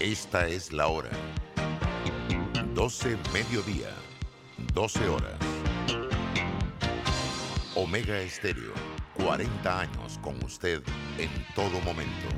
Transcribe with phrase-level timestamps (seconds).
[0.00, 1.10] Esta es la hora.
[2.72, 3.88] 12 mediodía,
[4.72, 5.36] 12 horas.
[7.74, 8.74] Omega Estéreo,
[9.16, 10.84] 40 años con usted
[11.18, 12.28] en todo momento.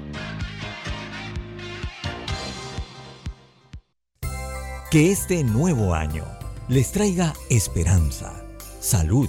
[4.90, 6.24] Que este nuevo año
[6.68, 8.42] les traiga esperanza,
[8.80, 9.28] salud,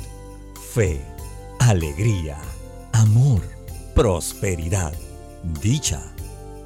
[0.74, 1.02] fe,
[1.60, 2.40] alegría,
[2.94, 3.42] amor,
[3.94, 4.94] prosperidad,
[5.62, 6.02] dicha,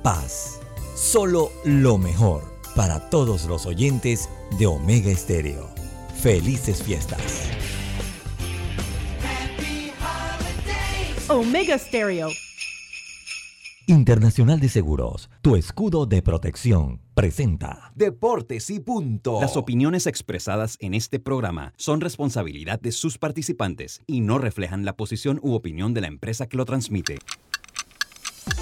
[0.03, 0.59] paz.
[0.95, 2.41] Solo lo mejor
[2.73, 5.69] para todos los oyentes de Omega Estéreo.
[6.21, 7.49] Felices fiestas.
[11.27, 12.29] Omega Stereo.
[13.87, 19.41] Internacional de Seguros, tu escudo de protección, presenta Deportes y punto.
[19.41, 24.95] Las opiniones expresadas en este programa son responsabilidad de sus participantes y no reflejan la
[24.95, 27.19] posición u opinión de la empresa que lo transmite.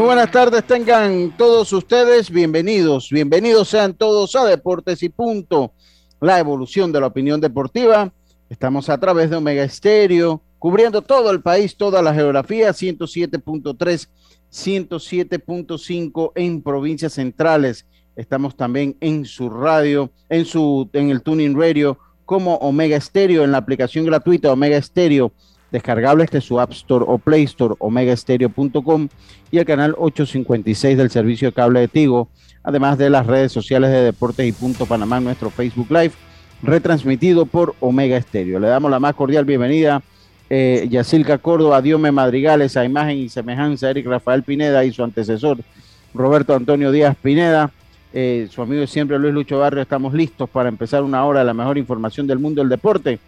[0.00, 5.74] Muy buenas tardes, tengan todos ustedes bienvenidos, bienvenidos sean todos a Deportes y Punto,
[6.22, 8.10] la evolución de la opinión deportiva.
[8.48, 14.08] Estamos a través de Omega Estéreo, cubriendo todo el país, toda la geografía, 107.3,
[14.50, 17.84] 107.5 en provincias centrales.
[18.16, 23.52] Estamos también en su radio, en su en el Tuning Radio como Omega Estéreo en
[23.52, 25.34] la aplicación gratuita Omega Estéreo
[25.70, 29.08] descargable desde su App Store o Play Store, omegaestereo.com
[29.50, 32.28] y el canal 856 del servicio de cable de Tigo,
[32.62, 36.12] además de las redes sociales de Deportes y Punto Panamá, nuestro Facebook Live,
[36.62, 38.58] retransmitido por Omega Estéreo.
[38.58, 40.02] Le damos la más cordial bienvenida
[40.52, 45.58] eh, Yacilca Córdoba, Diome Madrigales, a imagen y semejanza, Eric Rafael Pineda y su antecesor,
[46.12, 47.70] Roberto Antonio Díaz Pineda.
[48.12, 51.46] Eh, su amigo de siempre Luis Lucho Barrio, estamos listos para empezar una hora de
[51.46, 53.20] la mejor información del mundo del deporte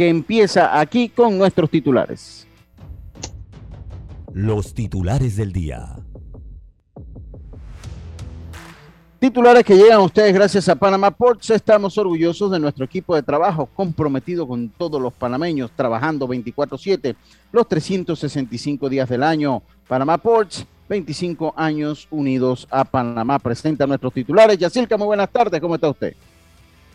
[0.00, 2.46] que empieza aquí con nuestros titulares.
[4.32, 5.94] los titulares del día.
[9.18, 11.50] Titulares que llegan a ustedes gracias a Panama Ports.
[11.50, 17.14] Estamos orgullosos de nuestro equipo de trabajo, comprometido con todos los panameños, trabajando 24/7,
[17.52, 19.62] los 365 días del año.
[19.86, 23.38] Panama Ports, 25 años unidos a Panamá.
[23.38, 24.56] Presenta nuestros titulares.
[24.56, 25.60] Yacilca, muy buenas tardes.
[25.60, 26.14] ¿Cómo está usted?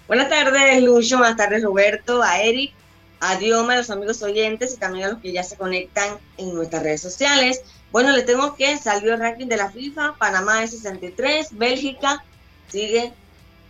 [0.08, 1.20] Buenas tardes, Lucho.
[1.20, 2.74] Buenas tardes, Roberto, a Eric,
[3.20, 6.84] a a los amigos oyentes y también a los que ya se conectan en nuestras
[6.84, 7.62] redes sociales.
[7.92, 10.16] Bueno, les tengo que salió el ranking de la FIFA.
[10.18, 12.24] Panamá es 63, Bélgica
[12.68, 13.14] sigue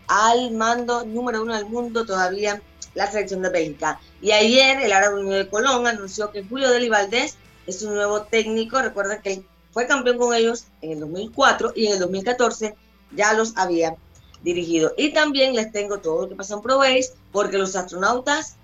[0.07, 2.61] al mando número uno del mundo todavía
[2.94, 4.00] la selección de Bélgica.
[4.22, 8.23] Y ayer el Árabe Unido de Colón anunció que Julio Deli Valdés es su nuevo
[8.23, 8.81] técnico.
[8.81, 12.75] Recuerda que fue campeón con ellos en el 2004 y en el 2014
[13.16, 13.95] ya los había
[14.41, 14.94] dirigido.
[14.97, 18.55] Y también les tengo todo lo que pasa en ProBase, porque los astronautas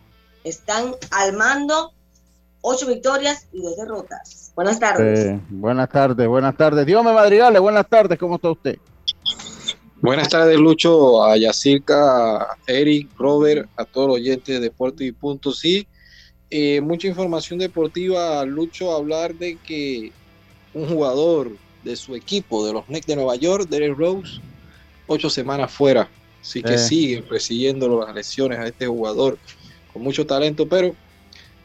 [0.44, 1.92] están al mando,
[2.62, 4.52] ocho victorias y dos derrotas.
[4.56, 5.20] Buenas tardes.
[5.20, 6.86] Eh, buenas tardes, buenas tardes.
[6.86, 8.78] Diome Madrigales, buenas tardes, ¿cómo está usted?
[10.02, 15.12] Buenas tardes, Lucho, a Yacirca, a Eric, Robert, a todos los oyentes de Deporte y
[15.12, 15.52] Punto.
[15.52, 15.88] Sí,
[16.50, 20.12] eh, mucha información deportiva, Lucho, hablar de que
[20.74, 21.52] un jugador
[21.84, 24.42] de su equipo, de los Knicks de Nueva York, Derek Rose,
[25.08, 26.10] ocho semanas fuera.
[26.42, 26.78] Así que Eh.
[26.80, 29.38] siguen persiguiendo las lesiones a este jugador
[29.94, 30.96] con mucho talento, pero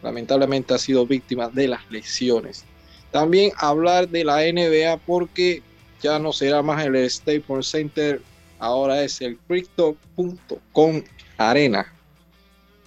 [0.02, 2.64] lamentablemente ha sido víctima de las lesiones.
[3.10, 5.62] También hablar de la NBA porque
[6.02, 8.20] ya no será más el Staples Center,
[8.58, 11.02] ahora es el Crypto.com
[11.38, 11.92] Arena.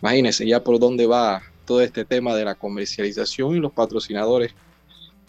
[0.01, 4.53] Imagínense ya por dónde va todo este tema de la comercialización y los patrocinadores.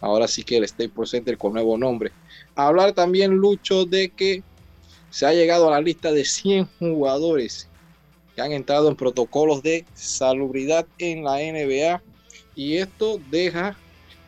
[0.01, 2.13] Ahora sí que el Staples Center con nuevo nombre.
[2.55, 4.43] Hablar también, Lucho, de que
[5.11, 7.70] se ha llegado a la lista de 100 jugadores
[8.35, 12.03] que han entrado en protocolos de salubridad en la NBA
[12.55, 13.77] y esto deja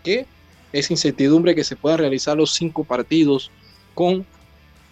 [0.03, 0.27] que
[0.73, 3.51] esa incertidumbre que se puedan realizar los cinco partidos
[3.95, 4.25] con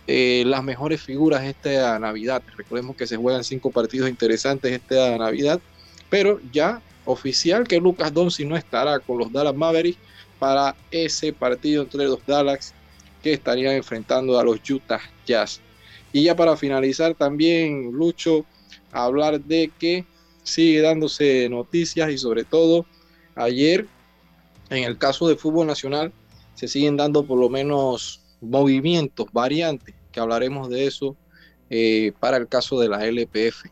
[0.07, 2.43] eh, las mejores figuras esta Navidad.
[2.57, 5.61] Recordemos que se juegan cinco partidos interesantes esta Navidad,
[6.09, 9.99] pero ya oficial que Lucas Doncic no estará con los Dallas Mavericks
[10.39, 12.75] para ese partido entre los Dallas
[13.23, 15.61] que estarían enfrentando a los Utah Jazz.
[16.13, 18.45] Y ya para finalizar también, Lucho,
[18.93, 20.05] hablar de que
[20.43, 22.87] sigue dándose noticias y sobre todo
[23.35, 23.87] ayer
[24.71, 26.13] en el caso de fútbol nacional
[26.55, 31.17] se siguen dando por lo menos movimientos, variantes, que hablaremos de eso
[31.69, 33.65] eh, para el caso de la LPF.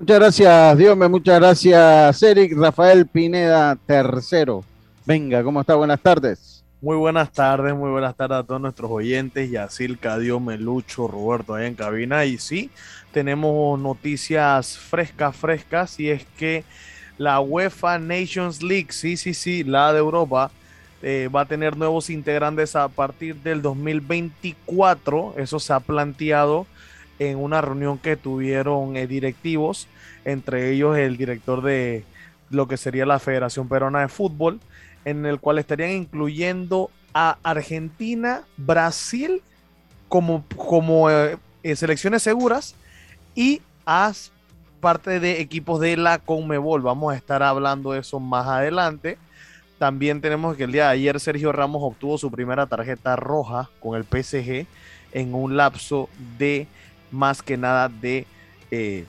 [0.00, 2.56] Muchas gracias, Dios me muchas gracias, Eric.
[2.56, 4.64] Rafael Pineda, tercero.
[5.06, 5.76] Venga, ¿cómo está?
[5.76, 6.53] Buenas tardes.
[6.84, 11.64] Muy buenas tardes, muy buenas tardes a todos nuestros oyentes, Yacilca, Dios, Melucho, Roberto, ahí
[11.64, 12.26] en cabina.
[12.26, 12.70] Y sí,
[13.10, 16.62] tenemos noticias frescas, frescas, y es que
[17.16, 20.50] la UEFA Nations League, sí, sí, sí, la de Europa,
[21.00, 25.36] eh, va a tener nuevos integrantes a partir del 2024.
[25.38, 26.66] Eso se ha planteado
[27.18, 29.88] en una reunión que tuvieron eh, directivos,
[30.26, 32.04] entre ellos el director de
[32.50, 34.60] lo que sería la Federación Peruana de Fútbol,
[35.04, 39.42] en el cual estarían incluyendo a Argentina, Brasil
[40.08, 41.38] como, como eh,
[41.74, 42.74] selecciones seguras
[43.34, 44.12] y a
[44.80, 46.82] parte de equipos de la Conmebol.
[46.82, 49.16] Vamos a estar hablando de eso más adelante.
[49.78, 53.96] También tenemos que el día de ayer Sergio Ramos obtuvo su primera tarjeta roja con
[53.96, 54.66] el PSG
[55.12, 56.08] en un lapso
[56.38, 56.66] de
[57.10, 58.26] más que nada de
[58.70, 59.06] eh,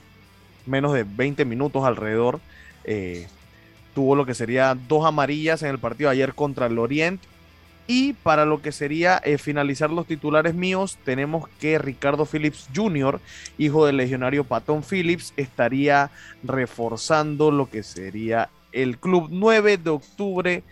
[0.64, 2.40] menos de 20 minutos alrededor.
[2.84, 3.26] Eh,
[3.96, 7.18] tuvo lo que sería dos amarillas en el partido ayer contra el Orient.
[7.86, 13.20] Y para lo que sería eh, finalizar los titulares míos, tenemos que Ricardo Phillips Jr.,
[13.56, 16.10] hijo del legionario Patón Phillips, estaría
[16.42, 20.62] reforzando lo que sería el club 9 de octubre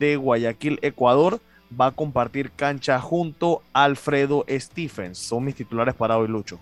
[0.00, 1.38] de Guayaquil, Ecuador.
[1.80, 5.18] Va a compartir cancha junto a Alfredo Stephens.
[5.18, 6.58] Son mis titulares para hoy, Lucho.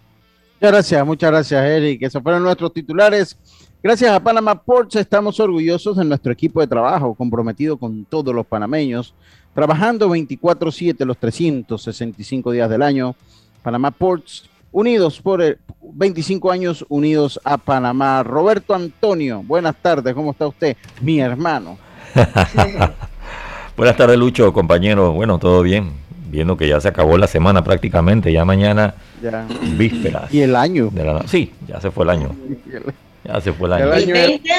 [0.60, 2.02] Muchas gracias, muchas gracias, Eric.
[2.02, 3.38] Esos fueron nuestros titulares.
[3.84, 8.46] Gracias a Panama Ports estamos orgullosos de nuestro equipo de trabajo, comprometido con todos los
[8.46, 9.12] panameños,
[9.54, 13.14] trabajando 24/7 los 365 días del año.
[13.62, 18.22] Panamá Ports unidos por el 25 años unidos a Panamá.
[18.22, 20.78] Roberto Antonio, buenas tardes, ¿cómo está usted?
[21.02, 21.76] Mi hermano.
[23.76, 25.12] buenas tardes, Lucho, compañero.
[25.12, 25.90] Bueno, todo bien.
[26.30, 29.46] Viendo que ya se acabó la semana prácticamente, ya mañana Ya.
[29.76, 30.32] vísperas.
[30.32, 30.88] Y el año.
[30.90, 32.30] de la- sí, ya se fue el año.
[33.24, 33.92] Ya se fue el año.
[33.92, 34.50] El 20,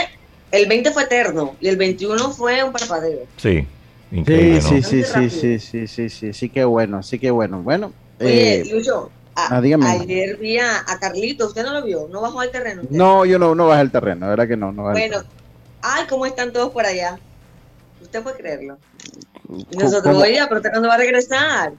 [0.51, 3.25] el 20 fue eterno y el 21 fue un parpadeo.
[3.37, 3.67] Sí.
[4.11, 4.83] Increíble, sí, ¿no?
[4.83, 7.61] sí, sí, sí, sí, sí, sí, sí, que bueno, sí que bueno.
[7.61, 9.61] Bueno, Oye, eh, Lucho, a, ah,
[9.99, 12.07] ayer vi a, a Carlito, ¿usted no lo vio?
[12.09, 12.83] ¿No bajó al terreno?
[12.83, 12.95] Usted?
[12.95, 14.71] No, yo no, no bajé al terreno, verdad que no.
[14.71, 15.23] no bueno,
[15.81, 17.19] ay, ¿cómo están todos por allá?
[18.01, 18.77] Usted puede creerlo.
[19.77, 21.73] Nosotros, oye, pero usted cuándo va a regresar.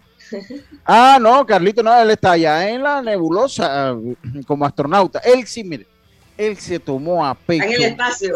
[0.84, 3.96] ah, no, Carlito, no, él está allá en la nebulosa
[4.46, 5.20] como astronauta.
[5.20, 5.86] Él sí, mire
[6.36, 8.34] él se tomó a en el pecho, espacio.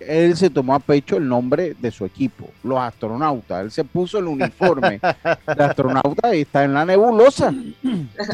[0.00, 3.64] él se tomó a pecho el nombre de su equipo, los astronautas.
[3.64, 5.00] Él se puso el uniforme
[5.56, 7.52] de astronauta y está en la nebulosa.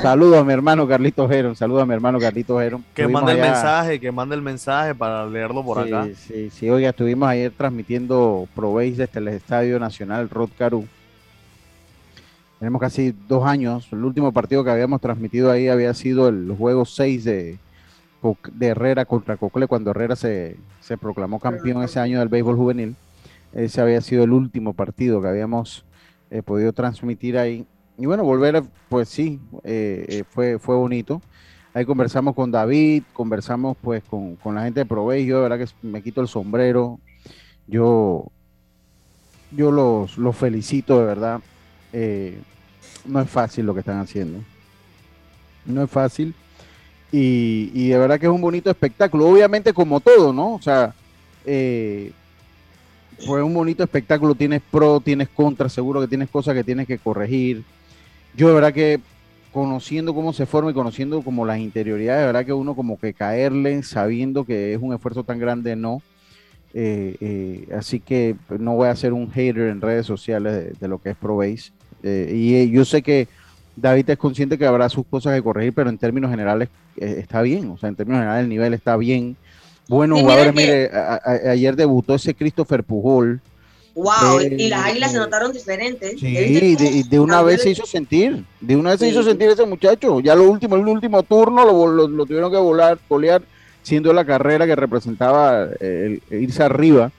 [0.02, 2.84] Saludos a mi hermano Carlito Geron, saludos a mi hermano Carlito Geron.
[2.94, 6.08] Que Estuvimos mande el mensaje, que mande el mensaje para leerlo por sí, acá.
[6.14, 10.87] Sí, sí, oiga, estuvimos ayer transmitiendo Proveis desde el Estadio Nacional Rod Caru.
[12.58, 13.87] Tenemos casi dos años.
[13.93, 17.58] El último partido que habíamos transmitido ahí había sido el juego 6 de,
[18.53, 22.97] de Herrera contra Cocle, cuando Herrera se, se proclamó campeón ese año del béisbol juvenil.
[23.53, 25.85] Ese había sido el último partido que habíamos
[26.31, 27.67] eh, podido transmitir ahí.
[27.97, 31.20] Y bueno, volver, pues sí, eh, eh, fue, fue bonito.
[31.75, 35.26] Ahí conversamos con David, conversamos pues con, con la gente de Provey.
[35.26, 36.99] Yo de verdad que me quito el sombrero.
[37.67, 38.26] Yo,
[39.53, 41.41] yo los, los felicito de verdad.
[41.93, 42.41] Eh,
[43.05, 44.41] no es fácil lo que están haciendo.
[45.67, 46.35] No es fácil.
[47.10, 49.28] Y, y de verdad que es un bonito espectáculo.
[49.28, 50.55] Obviamente como todo, ¿no?
[50.55, 50.94] O sea,
[51.46, 52.12] eh,
[53.27, 54.34] fue un bonito espectáculo.
[54.34, 57.65] Tienes pro, tienes contra, seguro que tienes cosas que tienes que corregir.
[58.36, 59.00] Yo de verdad que
[59.53, 63.15] conociendo cómo se forma y conociendo como las interioridades, de verdad que uno como que
[63.15, 66.03] caerle sabiendo que es un esfuerzo tan grande, no.
[66.74, 70.88] Eh, eh, así que no voy a ser un hater en redes sociales de, de
[70.88, 71.72] lo que es ProBase.
[72.03, 73.27] Eh, y eh, yo sé que
[73.81, 77.43] David es consciente que habrá sus cosas que corregir, pero en términos generales eh, está
[77.43, 77.70] bien.
[77.70, 79.37] O sea, en términos generales el nivel está bien.
[79.89, 80.53] Sí, mira jugadores.
[80.55, 83.41] que- Mire, a- a- ayer debutó ese Christopher Pujol.
[83.94, 86.20] Wow, De- y las águilas se notaron diferentes.
[86.20, 89.08] Sí, ¿Ya viste cómo de, de una vez se hizo sentir, de una vez se
[89.08, 90.20] hizo sentir ese muchacho.
[90.20, 93.43] Ya lo último, el último turno lo, lo- lo tuvieron que volar, golear,
[93.82, 97.11] siendo la carrera que representaba eh, el- irse arriba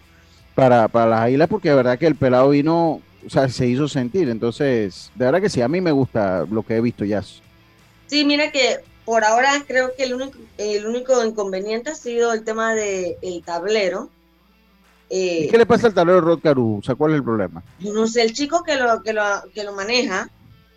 [0.55, 3.87] para, para las águilas, porque de verdad que el pelado vino, o sea, se hizo
[3.87, 4.29] sentir.
[4.29, 7.21] Entonces, de verdad que sí, a mí me gusta lo que he visto ya.
[8.07, 12.43] Sí, mira que por ahora creo que el único, el único inconveniente ha sido el
[12.43, 14.09] tema del tablero.
[15.09, 16.77] Eh, ¿Y qué le pasa al tablero de Rod Caru?
[16.79, 17.63] O sea, ¿cuál es el problema?
[17.79, 19.23] no sé, el chico que lo, que lo,
[19.53, 20.29] que lo maneja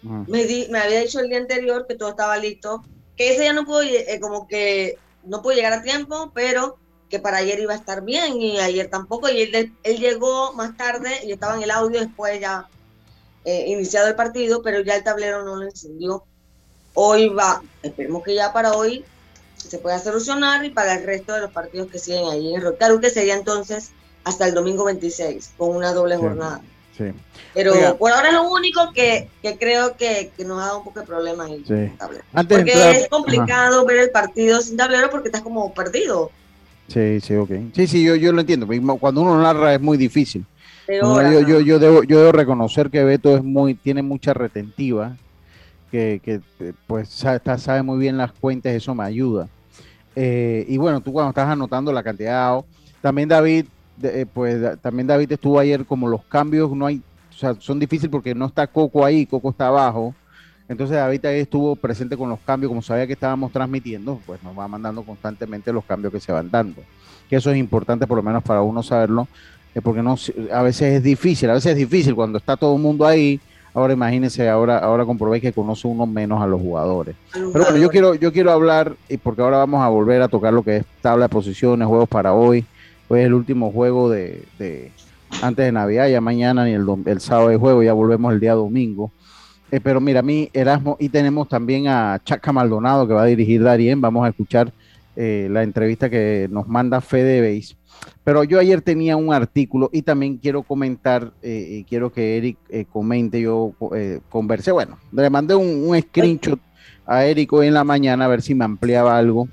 [0.04, 0.24] Ajá.
[0.28, 2.82] me, di- me había dicho el día anterior que todo estaba listo,
[3.16, 6.78] que ese ya no pudo, eh, como que no pudo llegar a tiempo, pero
[7.12, 10.54] que para ayer iba a estar bien y ayer tampoco, y él, de- él llegó
[10.54, 12.66] más tarde y estaba en el audio después ya
[13.44, 16.24] eh, iniciado el partido, pero ya el tablero no lo encendió.
[16.94, 19.04] Hoy va, esperemos que ya para hoy
[19.58, 22.98] se pueda solucionar y para el resto de los partidos que siguen ahí en Rocaru,
[22.98, 23.90] que sería entonces
[24.24, 26.62] hasta el domingo 26, con una doble jornada.
[26.96, 27.04] Sí.
[27.52, 27.94] Pero Oiga.
[27.98, 31.00] por ahora es lo único que, que creo que, que nos ha dado un poco
[31.00, 31.62] de problema ahí.
[31.68, 31.74] Sí.
[32.32, 36.30] Antes de Porque entrar- es complicado ver el partido sin tablero porque estás como perdido.
[36.88, 37.50] Sí, sí, ok.
[37.74, 38.66] Sí, sí, yo, yo lo entiendo.
[39.00, 40.46] Cuando uno narra es muy difícil.
[41.00, 45.18] No, yo, yo, yo, debo, yo debo reconocer que Beto es muy, tiene mucha retentiva,
[45.90, 49.48] que, que eh, pues sabe, está- sabe muy bien las cuentas, eso me ayuda.
[50.14, 52.60] Eh, y bueno, tú cuando estás anotando la cantidad,
[53.00, 53.66] también David,
[54.02, 56.98] eh, pues también David estuvo ayer como los cambios, no hay,
[57.30, 60.16] o sea, son difíciles porque no está Coco ahí, Coco está abajo.
[60.72, 64.58] Entonces David ahí estuvo presente con los cambios, como sabía que estábamos transmitiendo, pues nos
[64.58, 66.80] va mandando constantemente los cambios que se van dando.
[67.28, 69.28] Que eso es importante por lo menos para uno saberlo,
[69.74, 70.16] eh, porque no
[70.52, 73.40] a veces es difícil, a veces es difícil cuando está todo el mundo ahí.
[73.74, 77.16] Ahora imagínense, ahora, ahora comprobéis que conoce uno menos a los jugadores.
[77.32, 80.52] Pero bueno, yo quiero, yo quiero hablar, y porque ahora vamos a volver a tocar
[80.52, 82.66] lo que es tabla de posiciones, juegos para hoy.
[83.08, 84.90] Hoy es el último juego de, de-
[85.40, 88.52] antes de Navidad, ya mañana ni el, el sábado de juego, ya volvemos el día
[88.54, 89.10] domingo.
[89.72, 93.26] Eh, pero mira, a mí Erasmo, y tenemos también a Chaca Maldonado que va a
[93.26, 94.00] dirigir Darien.
[94.02, 94.70] Vamos a escuchar
[95.16, 97.74] eh, la entrevista que nos manda Fede Beis.
[98.22, 102.58] Pero yo ayer tenía un artículo y también quiero comentar, eh, y quiero que Eric
[102.68, 106.60] eh, comente, yo eh, conversé, bueno, le mandé un, un screenshot
[107.06, 109.48] a Eric hoy en la mañana a ver si me ampliaba algo.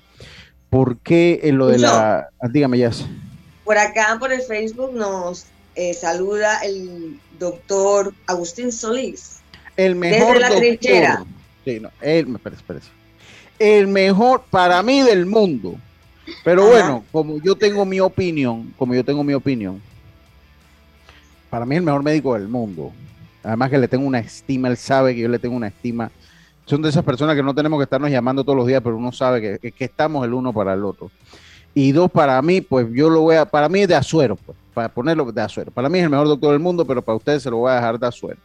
[0.70, 2.28] ¿Por qué en lo de la...
[2.42, 2.92] ah, Dígame, ya.
[3.64, 5.46] Por acá, por el Facebook, nos
[5.76, 9.39] eh, saluda el doctor Agustín Solís.
[9.86, 10.60] El mejor la doctor.
[10.60, 11.24] trinchera.
[11.66, 12.90] Sí, no, el, espérese, espérese.
[13.58, 15.76] El mejor para mí del mundo.
[16.44, 16.72] Pero Ajá.
[16.72, 19.82] bueno, como yo tengo mi opinión, como yo tengo mi opinión,
[21.50, 22.92] para mí el mejor médico del mundo.
[23.44, 26.12] Además que le tengo una estima, él sabe que yo le tengo una estima.
[26.66, 29.12] Son de esas personas que no tenemos que estarnos llamando todos los días, pero uno
[29.12, 31.10] sabe que, que- que estamos el uno para el otro.
[31.74, 34.58] Y dos, para mí, pues yo lo voy a, para mí es de Azuero, pues,
[34.74, 35.72] para ponerlo de Azuero.
[35.72, 37.76] Para mí es el mejor doctor del mundo, pero para ustedes se lo voy a
[37.76, 38.40] dejar de Azuero.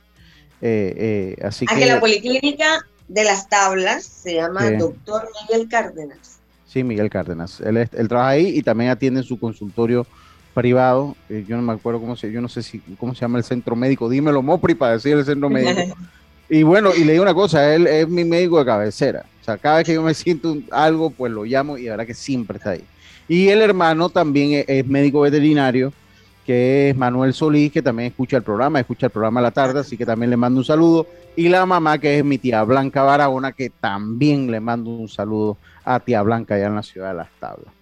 [0.67, 4.77] Eh, eh, así Aquí que, la policlínica de las tablas se llama Sí.
[4.77, 6.39] doctor Miguel Cárdenas.
[6.67, 7.61] sí, Miguel Cárdenas.
[7.61, 10.07] Él, él trabaja ahí y también atiende en su consultorio
[10.55, 11.17] privado.
[11.29, 13.45] Eh, yo no me acuerdo cómo se, yo no sé si, cómo se llama el
[13.45, 14.09] centro médico.
[14.09, 15.95] Dímelo, Mopri, para decir el centro médico.
[16.47, 19.25] Y bueno, y le digo una cosa, él es mi médico de cabecera.
[19.41, 21.93] O sea, cada vez que yo me siento un- algo, pues lo llamo y la
[21.93, 22.85] verdad que siempre está ahí.
[23.27, 25.91] Y el hermano también es, es médico veterinario,
[26.45, 29.81] que es Manuel Solís, que también escucha el programa, escucha el programa a la tarde,
[29.81, 31.07] así que también le mando un saludo.
[31.37, 35.57] Y la mamá, que es mi tía Blanca Barahona, que también le mando un saludo
[35.85, 37.73] a tía Blanca allá en la ciudad de Las Tablas.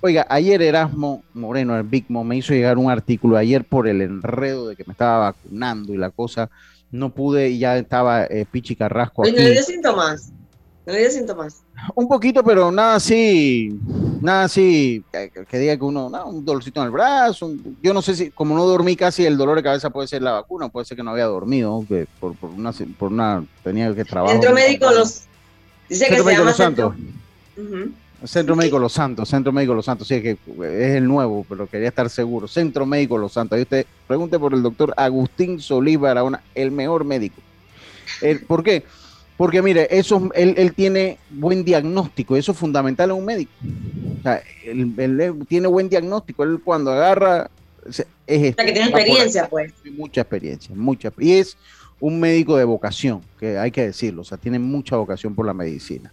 [0.00, 4.00] Oiga, ayer Erasmo Moreno, el Big Mo, me hizo llegar un artículo ayer por el
[4.00, 6.50] enredo de que me estaba vacunando y la cosa,
[6.90, 9.32] no pude y ya estaba eh, Pichi Carrasco aquí.
[9.32, 10.32] ¿No dio síntomas?
[10.86, 11.62] ¿No le dio síntomas?
[11.94, 13.74] Un poquito, pero nada así,
[14.20, 17.46] nada así, que, que diga que uno, no, un dolorcito en el brazo.
[17.46, 20.20] un- yo no sé si, como no dormí casi, el dolor de cabeza puede ser
[20.22, 23.94] la vacuna, puede ser que no había dormido, que por, por una, por una, tenía
[23.94, 24.36] que trabajar.
[24.36, 25.22] Centro médico los...
[25.88, 26.94] Dice que Centro se Médico llama Los Santos.
[28.26, 31.66] Centro- Médico Los Santos, Centro Médico Los Santos, sí, es que es el nuevo, pero
[31.66, 32.48] quería estar seguro.
[32.48, 33.56] Centro Médico Los Santos.
[33.56, 37.40] Ahí usted pregunte por el doctor Agustín Solís Barahona, el mejor médico.
[38.22, 38.82] El- ¿Por qué?
[38.82, 39.03] Porque
[39.62, 43.52] mire, eso, él, él tiene buen diagnóstico, eso es fundamental en un médico.
[44.18, 47.50] O sea, él, tiene buen diagnóstico, él cuando agarra,
[47.86, 49.72] es, es O sea, que tiene experiencia, pues.
[49.96, 51.12] Mucha experiencia, mucha.
[51.18, 51.56] Y es
[52.00, 55.54] un médico de vocación, que hay que decirlo, o sea, tiene mucha vocación por la
[55.54, 56.12] medicina.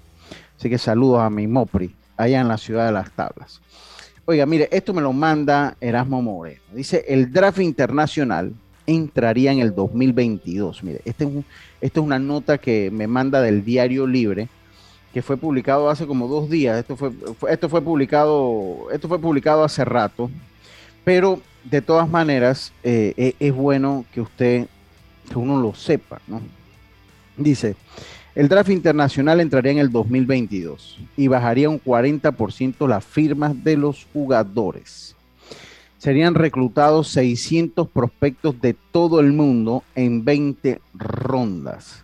[0.58, 3.62] Así que saludos a mi Mopri, allá en la ciudad de Las Tablas.
[4.26, 6.62] Oiga, mire, esto me lo manda Erasmo Moreno.
[6.74, 8.54] Dice, el draft internacional
[8.88, 10.84] entraría en el 2022.
[10.84, 11.30] Mire, este es
[11.82, 14.48] esto es una nota que me manda del Diario Libre,
[15.14, 16.78] que fue publicado hace como dos días.
[16.80, 20.30] Esto fue, fue- esto fue publicado, esto fue publicado hace rato,
[21.04, 24.68] pero de todas maneras eh, e- es bueno que usted,
[25.30, 26.42] que uno lo sepa, ¿no?
[27.38, 27.76] Dice,
[28.36, 34.08] el draft internacional entraría en el 2022 y bajaría un 40% las firmas de los
[34.14, 35.16] jugadores.
[36.02, 42.04] Serían reclutados 600 prospectos de todo el mundo en 20 rondas.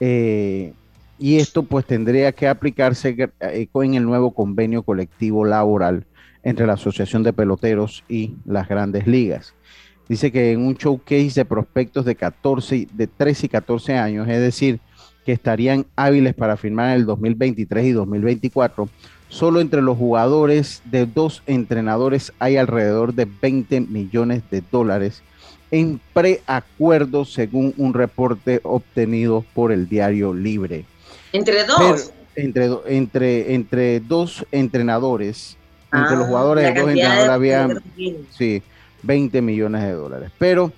[0.00, 0.72] Eh,
[1.18, 6.06] y esto pues tendría que aplicarse eh, en el nuevo convenio colectivo laboral
[6.42, 9.52] entre la Asociación de Peloteros y las grandes ligas.
[10.08, 14.26] Dice que en un showcase de prospectos de 14, y- de 13 y 14 años,
[14.26, 14.80] es decir,
[15.26, 18.88] que estarían hábiles para firmar en el 2023 y 2024,
[19.28, 25.22] solo entre los jugadores de dos entrenadores hay alrededor de 20 millones de dólares
[25.70, 30.84] en preacuerdo según un reporte obtenido por el diario Libre.
[31.32, 31.78] Entre dos.
[31.78, 35.56] Pero, Entre, entre, entre dos entrenadores,
[35.92, 37.68] entre los Ah, jugadores de dos entrenadores de- había
[38.30, 38.62] sí,
[39.02, 40.30] 20 millones de dólares.
[40.38, 40.72] Pero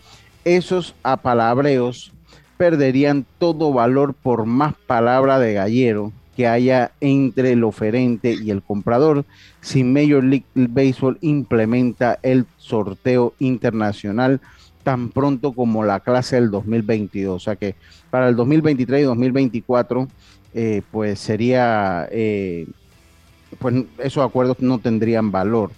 [0.44, 2.12] esos apalabreos
[2.56, 8.62] perderían todo valor por más palabra de gallero que haya entre el oferente y el
[8.62, 9.26] comprador
[9.60, 14.40] si Major League Baseball implementa el sorteo internacional
[14.82, 17.36] tan pronto como la clase del 2022.
[17.36, 17.74] O sea que
[18.08, 20.08] para el 2023 y 2024,
[20.54, 22.66] eh, pues sería, eh,
[23.58, 25.72] pues esos acuerdos no tendrían valor.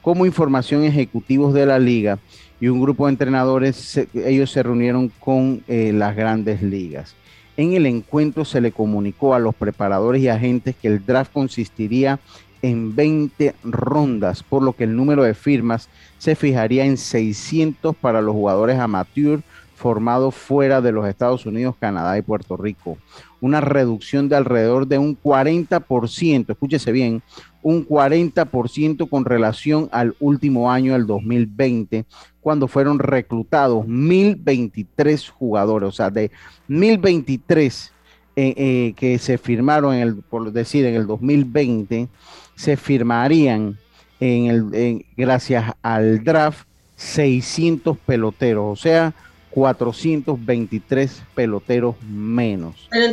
[0.00, 2.18] Como información, ejecutivos de la liga
[2.58, 7.14] y un grupo de entrenadores, se- ellos se reunieron con eh, las grandes ligas.
[7.56, 12.18] En el encuentro se le comunicó a los preparadores y agentes que el draft consistiría
[12.62, 18.20] en 20 rondas, por lo que el número de firmas se fijaría en 600 para
[18.20, 19.40] los jugadores amateur
[19.76, 22.96] formados fuera de los Estados Unidos, Canadá y Puerto Rico.
[23.40, 27.22] Una reducción de alrededor de un 40%, escúchese bien,
[27.68, 32.04] un 40% con relación al último año del 2020,
[32.40, 36.30] cuando fueron reclutados 1023 jugadores, o sea, de
[36.68, 37.92] 1023
[38.36, 42.06] eh, eh, que se firmaron en el, por decir, en el 2020,
[42.54, 43.76] se firmarían
[44.20, 49.12] en el, en- gracias al draft 600 peloteros, o sea,
[49.50, 52.88] 423 peloteros menos.
[52.90, 53.06] Pero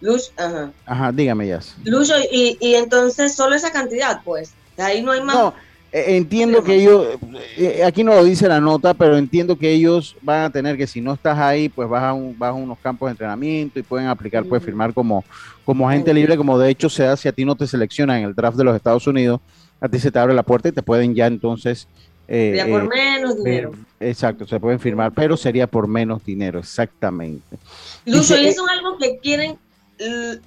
[0.00, 0.74] Lucho, ajá.
[0.84, 1.74] Ajá, dígame, Yas.
[1.84, 4.56] Lucho, y, y entonces solo esa cantidad, pues.
[4.76, 5.36] De ahí no hay más.
[5.36, 5.54] No,
[5.92, 7.18] eh, entiendo que ellos,
[7.56, 10.86] eh, aquí no lo dice la nota, pero entiendo que ellos van a tener que
[10.86, 13.82] si no estás ahí, pues vas a, un- vas a unos campos de entrenamiento y
[13.82, 14.66] pueden aplicar, puedes Ujú.
[14.66, 15.24] firmar como,
[15.64, 18.24] como agente libre, como de hecho se da si a ti no te seleccionan en
[18.24, 19.40] el draft de los Estados Unidos,
[19.80, 21.88] a ti se te abre la puerta y te pueden ya entonces...
[22.28, 23.72] eh, Sería por eh, menos dinero.
[24.00, 27.58] exacto, se pueden firmar, pero sería por menos dinero, exactamente.
[28.04, 29.58] Lucho, ¿y eso es algo que quieren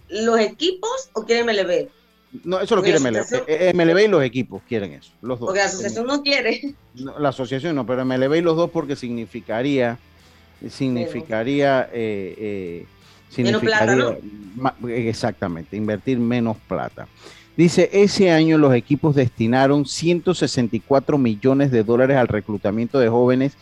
[0.09, 1.87] los equipos o quieren MLB?
[2.43, 3.73] No, eso lo Porque quiere MLB.
[3.75, 5.47] MLB y los equipos quieren eso, los dos.
[5.47, 6.75] Porque la asociación no quiere.
[6.93, 9.97] No, la asociación no, pero MLB y los dos porque significaría,
[10.69, 12.85] significaría, eh, eh,
[13.43, 17.07] Menos plata, significaría ma- exactamente, invertir menos plata.
[17.55, 23.53] Dice, ese año los equipos destinaron 164 millones de dólares al reclutamiento de jóvenes,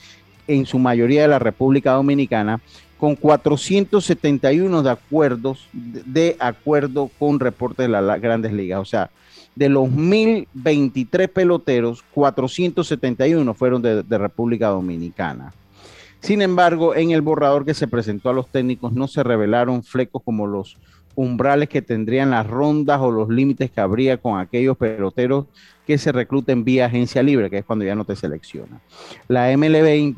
[0.48, 2.62] en su mayoría de la República Dominicana,
[3.00, 8.80] con 471 de acuerdos, de, acuerdo con reportes de las la- grandes ligas.
[8.80, 9.10] O sea,
[9.56, 15.54] de los 1023 peloteros, 471 fueron de República Dominicana.
[16.20, 20.24] Sin embargo, en el borrador que se presentó a los técnicos no se revelaron flecos
[20.24, 20.78] como los
[21.18, 25.48] umbrales que tendrían las rondas o los límites que habría con aquellos peloteros
[25.88, 28.80] que se recluten vía agencia libre, que es cuando ya no te selecciona.
[29.28, 30.14] La MLB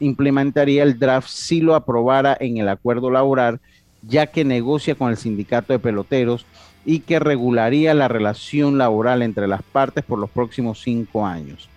[0.00, 3.60] implementaría el draft si lo aprobara en el acuerdo laboral,
[4.02, 6.44] ya que negocia con el sindicato de peloteros
[6.84, 11.70] y que regularía la relación laboral entre las partes por los próximos cinco años.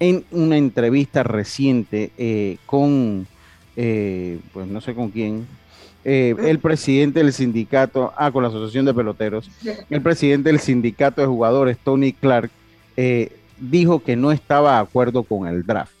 [0.00, 3.26] En una entrevista reciente eh, con,
[3.74, 5.46] eh, pues no sé con quién,
[6.04, 9.50] eh, el presidente del sindicato, ah, con la Asociación de Peloteros,
[9.90, 12.50] el presidente del sindicato de jugadores, Tony Clark,
[12.96, 15.92] eh, dijo que no estaba de acuerdo con el draft.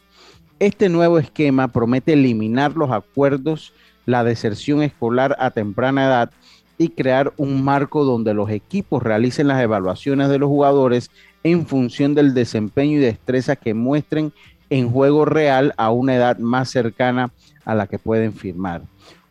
[0.58, 3.72] Este nuevo esquema promete eliminar los acuerdos,
[4.06, 6.30] la deserción escolar a temprana edad
[6.78, 11.10] y crear un marco donde los equipos realicen las evaluaciones de los jugadores
[11.42, 14.32] en función del desempeño y destreza que muestren
[14.70, 17.30] en juego real a una edad más cercana
[17.64, 18.82] a la que pueden firmar.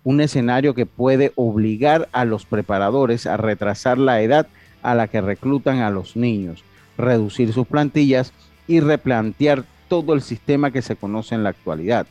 [0.08, 4.48] Un escenario que puede obligar a los preparadores a retrasar la edad
[4.82, 6.64] a la que reclutan a los niños,
[6.98, 8.32] reducir sus plantillas
[8.70, 12.08] y replantear todo el sistema que se conoce en la actualidad.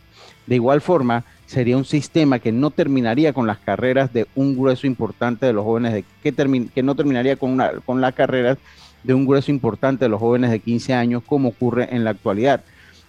[0.46, 4.86] De igual forma, sería un sistema que no terminaría con las carreras de un grueso
[4.86, 8.58] importante de los jóvenes, de, que, termi- que no terminaría con, una, con las carreras
[9.04, 12.60] de un grueso importante de los jóvenes de 15 años como ocurre en la actualidad,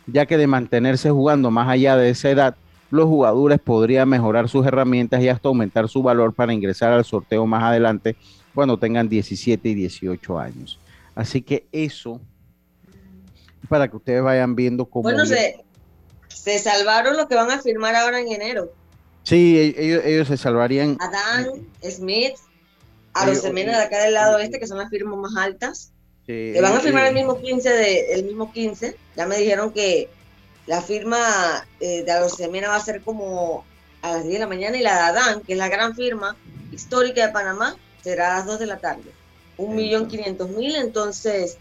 [0.06, 2.56] ya que de mantenerse jugando más allá de esa edad,
[2.90, 7.46] los jugadores podrían mejorar sus herramientas y hasta aumentar su valor para ingresar al sorteo
[7.46, 8.16] más adelante
[8.54, 10.80] cuando tengan 17 y 18 años.
[11.16, 12.22] Así que eso,
[13.70, 15.04] para que ustedes vayan viendo cómo...
[15.04, 15.64] Bueno, se,
[16.28, 18.72] se salvaron los que van a firmar ahora en enero.
[19.24, 20.98] Sí, ellos, ellos se salvarían.
[21.02, 21.48] Adán,
[21.84, 22.34] Smith,
[23.14, 25.92] a Ellos- los Semena de acá del lado este, que son las firmas más altas.
[26.28, 28.96] eh, Que van a firmar eh, el mismo 15 de, el mismo 15.
[29.18, 30.10] Ya me dijeron que
[30.68, 31.18] la firma
[31.80, 33.66] eh, de los Semena va a ser como
[34.02, 36.36] a las 10 de la mañana y la de Adán, que es la gran firma
[36.72, 39.12] histórica de Panamá, será a las 2 de la tarde.
[39.58, 41.58] Un millón quinientos mil, entonces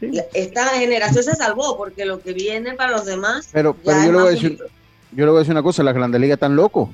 [0.00, 0.10] Sí.
[0.32, 4.12] esta generación se salvó porque lo que viene para los demás Pero, pero es yo
[4.12, 4.70] le voy a más decir, duro.
[5.12, 6.88] yo le voy a decir una cosa, las grandes ligas están locos.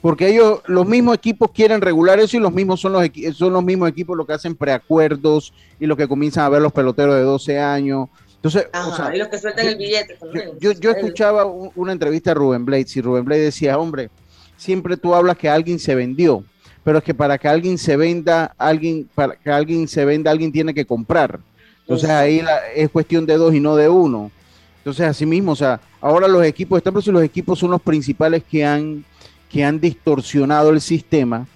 [0.00, 3.62] porque ellos, los mismos equipos quieren regular eso y los mismos son los, son los
[3.62, 7.22] mismos equipos los que hacen preacuerdos y los que comienzan a ver los peloteros de
[7.22, 8.08] 12 años.
[8.36, 8.68] Entonces,
[9.12, 10.18] y los que sueltan el billete.
[10.60, 14.10] Yo, yo, escuchaba una entrevista a Rubén Blades y Rubén Blades decía, hombre,
[14.56, 16.44] siempre tú hablas que alguien se vendió,
[16.84, 20.52] pero es que para que alguien se venda, alguien, para que alguien se venda, alguien
[20.52, 21.40] tiene que comprar.
[21.80, 22.42] Entonces ahí
[22.74, 24.30] es cuestión de dos y no de uno.
[24.78, 28.64] Entonces, así mismo, o sea, ahora los equipos, están los equipos son los principales que
[28.64, 29.04] han,
[29.50, 31.46] que han distorsionado el sistema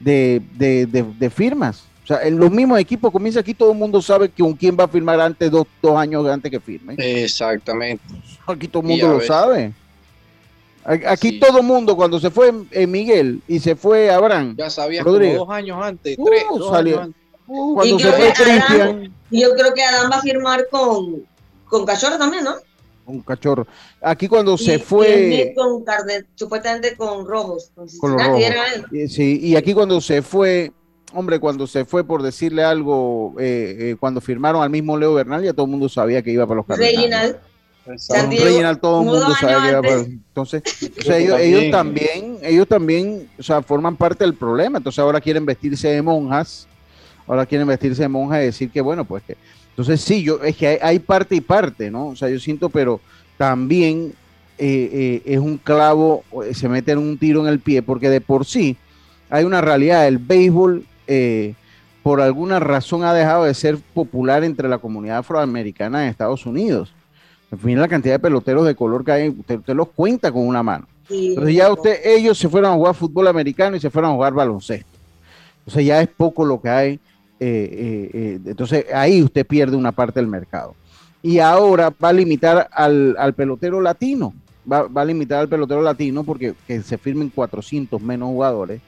[0.00, 1.87] de, de firmas.
[2.08, 4.74] O sea, en los mismos equipos comienza aquí, todo el mundo sabe que con quién
[4.80, 6.94] va a firmar antes, dos, dos años antes que firme.
[6.96, 8.02] Exactamente.
[8.46, 9.74] Aquí todo el mundo lo sabe.
[11.06, 14.54] Aquí todo el mundo, cuando se fue eh, Miguel y se fue Abraham.
[14.56, 16.44] Ya sabía Rodríguez, dos años antes, uh, tres,
[17.46, 19.12] uh, cuando se fue Cristian.
[19.30, 21.26] Yo creo que Adán va a firmar con,
[21.66, 22.54] con Cachorro también, ¿no?
[23.04, 23.66] Con Cachorro.
[24.00, 25.52] Aquí cuando se fue.
[25.54, 25.84] Con
[26.36, 27.70] supuestamente con Rojos.
[27.74, 28.42] Con, los rojos.
[29.10, 30.72] Sí, y aquí cuando se fue
[31.12, 35.42] hombre, cuando se fue por decirle algo, eh, eh, cuando firmaron al mismo Leo Bernal,
[35.42, 37.36] ya todo el mundo sabía que iba para los Cardenales.
[37.86, 40.62] Reginald, todo el mundo sabía que iba para Entonces,
[41.08, 44.78] ellos, también, ellos también, o sea, forman parte del problema.
[44.78, 46.66] Entonces ahora quieren vestirse de monjas,
[47.26, 49.36] ahora quieren vestirse de monjas y decir que, bueno, pues que...
[49.70, 52.08] Entonces sí, yo, es que hay, parte y parte, ¿no?
[52.08, 53.00] O sea, yo siento, pero
[53.36, 54.12] también
[54.58, 58.44] eh, es un clavo, se mete en un tiro en el pie, porque de por
[58.44, 58.76] sí
[59.30, 61.54] hay una realidad, el béisbol eh,
[62.02, 66.94] por alguna razón ha dejado de ser popular entre la comunidad afroamericana en Estados Unidos.
[67.50, 70.62] En fin, la cantidad de peloteros de color que hay, usted, los cuenta con una
[70.62, 70.86] mano.
[71.10, 74.34] Entonces ya usted, ellos se fueron a jugar fútbol americano y se fueron a jugar
[74.34, 74.90] baloncesto.
[75.60, 77.00] Entonces ya es poco lo que hay.
[77.40, 80.74] Eh, eh, entonces ahí usted pierde una parte del mercado.
[81.22, 84.34] Y ahora va a limitar al, pelotero latino.
[84.70, 88.82] Va, va, a limitar al pelotero latino porque que se firmen 400 menos jugadores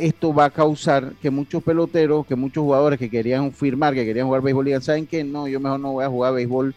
[0.00, 4.26] esto va a causar que muchos peloteros, que muchos jugadores que querían firmar, que querían
[4.26, 5.24] jugar béisbol, digan, ¿saben qué?
[5.24, 6.74] No, yo mejor no voy a jugar béisbol,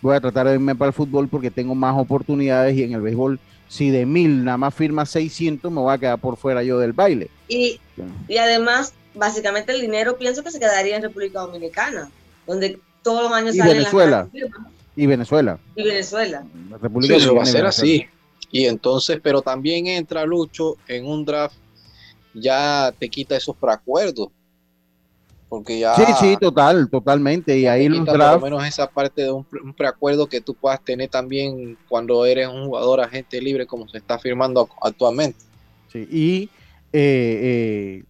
[0.00, 3.00] voy a tratar de irme para el fútbol porque tengo más oportunidades y en el
[3.00, 6.78] béisbol, si de mil nada más firma 600, me voy a quedar por fuera yo
[6.78, 7.30] del baile.
[7.48, 7.80] Y,
[8.28, 12.10] y además, básicamente el dinero pienso que se quedaría en República Dominicana,
[12.46, 14.28] donde todos los años y Venezuela.
[14.96, 15.58] y Venezuela.
[15.74, 16.44] Y Venezuela.
[16.70, 18.06] La República sí, va a ser así.
[18.50, 21.56] Y entonces, pero también entra Lucho en un draft
[22.34, 24.28] ya te quita esos preacuerdos.
[25.48, 25.94] Porque ya.
[25.94, 27.58] Sí, sí, total, totalmente.
[27.58, 28.40] Y ahí los draft...
[28.40, 29.44] Por lo menos esa parte de un,
[29.76, 34.18] preacuerdo que tú puedas tener también cuando eres un jugador agente libre, como se está
[34.18, 35.38] firmando actualmente.
[35.92, 36.42] Sí, y
[36.90, 38.04] eh, eh,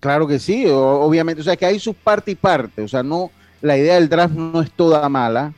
[0.00, 1.42] claro que sí, obviamente.
[1.42, 2.80] O sea, que hay su parte y parte.
[2.80, 5.52] O sea, no, la idea del draft no es toda mala.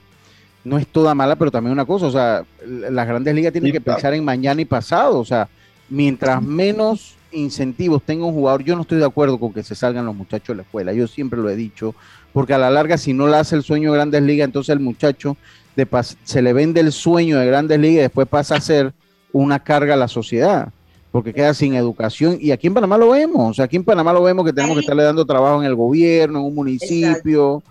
[0.65, 3.81] No es toda mala, pero también una cosa, o sea, las grandes ligas tienen que
[3.81, 5.21] pensar en mañana y pasado.
[5.21, 5.49] O sea,
[5.89, 10.07] mientras menos incentivos tenga un jugador, yo no estoy de acuerdo con que se salgan
[10.07, 11.95] los muchachos de la escuela, yo siempre lo he dicho,
[12.33, 14.81] porque a la larga si no le hace el sueño de grandes ligas, entonces el
[14.81, 15.37] muchacho
[15.77, 15.87] de
[16.25, 18.93] se le vende el sueño de grandes ligas y después pasa a ser
[19.33, 20.69] una carga a la sociedad,
[21.13, 24.13] porque queda sin educación y aquí en Panamá lo vemos, o sea, aquí en Panamá
[24.13, 27.63] lo vemos que tenemos que estarle dando trabajo en el gobierno, en un municipio,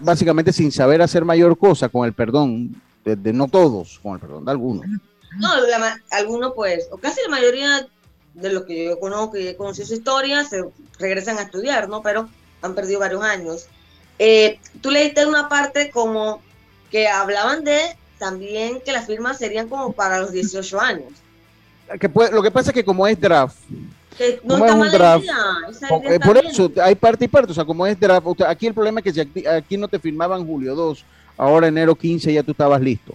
[0.00, 4.44] básicamente sin saber hacer mayor cosa, con el perdón de, no todos, con el perdón
[4.44, 4.86] de algunos.
[5.38, 5.48] No,
[6.10, 7.86] algunos pues, o casi la mayoría
[8.36, 10.62] de los que yo conozco y he conocido su historia, se
[10.98, 12.02] regresan a estudiar, ¿no?
[12.02, 12.28] Pero
[12.62, 13.66] han perdido varios años.
[14.18, 16.42] Eh, tú leíste una parte como
[16.90, 21.12] que hablaban de también que las firmas serían como para los 18 años.
[22.00, 23.56] Que lo que pasa es que como es draft,
[24.42, 25.24] no como es un draft,
[26.04, 29.00] eh, por eso hay parte y parte, o sea, como es draft, aquí el problema
[29.00, 31.04] es que si aquí, aquí, no te firmaban julio 2,
[31.36, 33.14] ahora enero 15 ya tú estabas listo,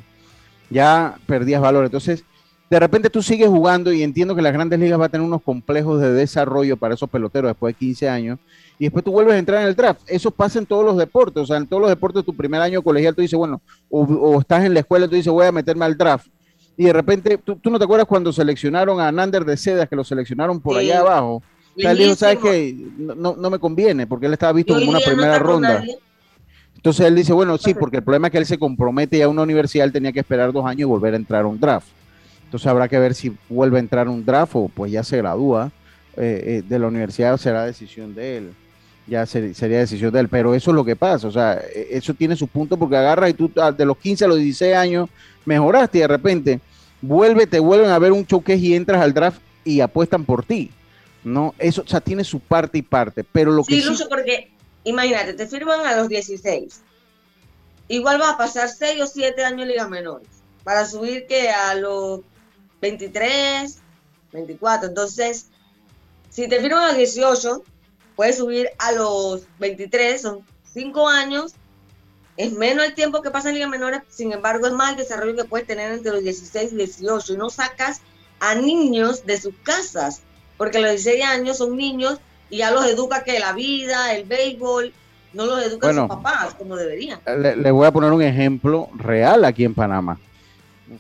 [0.70, 2.24] ya perdías valor, entonces
[2.72, 5.42] de repente tú sigues jugando y entiendo que las grandes ligas va a tener unos
[5.42, 8.40] complejos de desarrollo para esos peloteros después de 15 años
[8.80, 10.00] y después tú vuelves a entrar en el draft.
[10.08, 12.82] Eso pasa en todos los deportes, o sea, en todos los deportes tu primer año
[12.82, 15.84] colegial tú dices, bueno, o, estás en la escuela y tú dices, voy a meterme
[15.84, 16.28] al draft.
[16.78, 20.06] Y de repente, tú, no te acuerdas cuando seleccionaron a Nander de Sedas, que lo
[20.06, 21.44] seleccionaron por allá abajo.
[21.76, 22.74] él dijo, ¿sabes qué?
[22.98, 25.84] No, no, me conviene, porque él estaba visto como una primera ronda.
[26.74, 29.42] Entonces él dice, bueno, sí, porque el problema es que él se compromete a una
[29.42, 31.90] universidad, él tenía que esperar dos años y volver a entrar a un draft.
[32.52, 35.72] Entonces habrá que ver si vuelve a entrar un draft o pues ya se gradúa
[36.18, 38.54] eh, eh, de la universidad, será decisión de él.
[39.08, 40.28] Ya sería decisión de él.
[40.28, 41.30] Pero eso es lo que pasa.
[41.30, 44.26] O sea, e, eso tiene su punto porque agarra y tú ah, de los 15
[44.26, 45.10] a los 16 años
[45.46, 46.60] mejoraste y de repente
[47.02, 50.72] vuelve, te vuelven a ver un choque y entras al draft y apuestan por ti.
[51.24, 51.56] ¿no?
[51.58, 53.24] Eso, o sea, tiene su parte y parte.
[53.24, 54.52] Pero lo sí, que Lucho, porque
[54.84, 56.82] imagínate, te firman a los 16.
[57.88, 60.28] Igual va a pasar 6 o 7 años en Liga Menores.
[60.66, 62.22] Para subir que a los
[62.82, 63.78] 23,
[64.34, 64.90] 24.
[64.90, 65.48] Entonces,
[66.30, 67.64] si te firman a los 18,
[68.16, 70.40] puedes subir a los 23, son
[70.74, 71.54] 5 años.
[72.38, 75.36] Es menos el tiempo que pasa en ligas menores, sin embargo, es más el desarrollo
[75.36, 77.34] que puedes tener entre los 16 y 18.
[77.34, 78.02] Y no sacas
[78.40, 80.22] a niños de sus casas,
[80.58, 84.26] porque a los 16 años son niños y ya los educa que la vida, el
[84.26, 84.94] béisbol,
[85.34, 86.08] no los educa Bueno.
[86.08, 87.20] sus papás como deberían.
[87.26, 90.20] Le, le voy a poner un ejemplo real aquí en Panamá.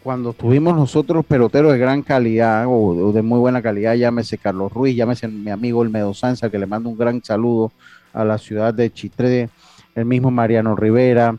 [0.04, 4.38] Cuando tuvimos nosotros peloteros de gran calidad o de, o de muy buena calidad, llámese
[4.38, 7.72] Carlos Ruiz, llámese mi amigo Olmedo Sanza, que le mando un gran saludo
[8.14, 9.50] a la ciudad de Chitré,
[9.96, 11.38] el mismo Mariano Rivera,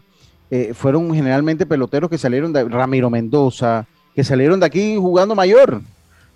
[0.51, 5.81] eh, fueron generalmente peloteros que salieron de Ramiro Mendoza, que salieron de aquí jugando mayor.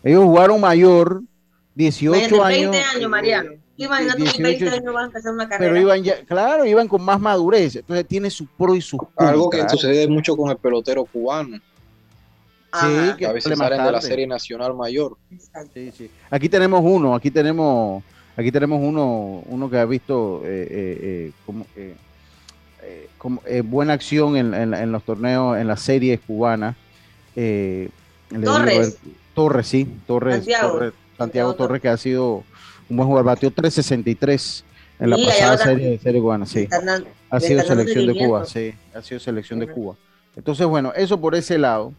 [0.02, 1.22] Ellos jugaron mayor,
[1.74, 2.70] 18 Imagínate, años.
[2.72, 3.50] 20 años, Mariano.
[3.76, 5.70] 18 20 años vas a empezar una carrera.
[5.70, 7.76] pero iban ya, claro, iban con más madurez.
[7.76, 11.59] Entonces tiene su pro y sus Algo que sucede mucho con el pelotero cubano,
[12.77, 15.17] Ajá, Sí, que a veces salen de la serie nacional mayor.
[15.75, 16.11] Sí, sí.
[16.31, 18.03] Aquí tenemos uno, aquí tenemos,
[18.37, 21.95] aquí tenemos uno, uno que ha visto eh, eh, eh, como, eh,
[23.19, 26.77] como, eh, buena acción en, en- en los torneos, en las series cubanas.
[27.35, 27.89] Eh,
[28.43, 28.99] Torres.
[29.35, 30.73] Torres, sí, Torres, Santiago.
[30.73, 32.45] Torres, Santiago Santiago Torres, que ha sido
[32.89, 34.65] un buen jugador, batió 363
[34.99, 36.61] en la Sí, pasada serie, serie cubana, sí.
[36.61, 39.67] Están Ha sido selección de Cuba, sí, ha sido selección de.
[39.69, 39.95] Cuba.
[40.37, 41.93] Entonces, bueno, eso por ese lado,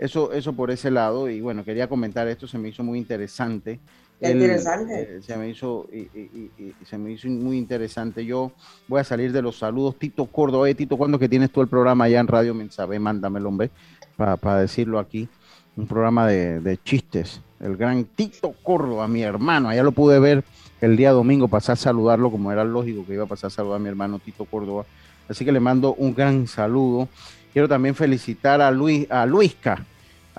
[0.00, 3.78] eso, eso por ese lado, y bueno, quería comentar esto, se me hizo muy interesante.
[4.20, 5.16] Qué interesante.
[5.16, 8.24] eh, se me hizo y, y- y- y se me hizo muy interesante.
[8.24, 8.52] Yo
[8.88, 9.96] voy a salir de los saludos.
[9.98, 12.98] Tito Córdoba, oye, Tito, ¿cuándo que tienes tú el programa allá en Radio Mensabe?
[12.98, 13.70] Mándamelo, hombre,
[14.16, 15.28] para decirlo aquí.
[15.76, 17.40] Un programa de, de chistes.
[17.60, 19.68] El gran Tito Córdoba, mi hermano.
[19.70, 20.44] Allá lo pude ver
[20.82, 23.76] el día domingo, pasar a saludarlo, como era lógico que iba a pasar a saludar
[23.76, 24.84] a mi hermano Tito Córdoba.
[25.30, 27.08] Así que le mando un gran saludo.
[27.54, 29.84] Quiero también felicitar a Luis, a Luisca,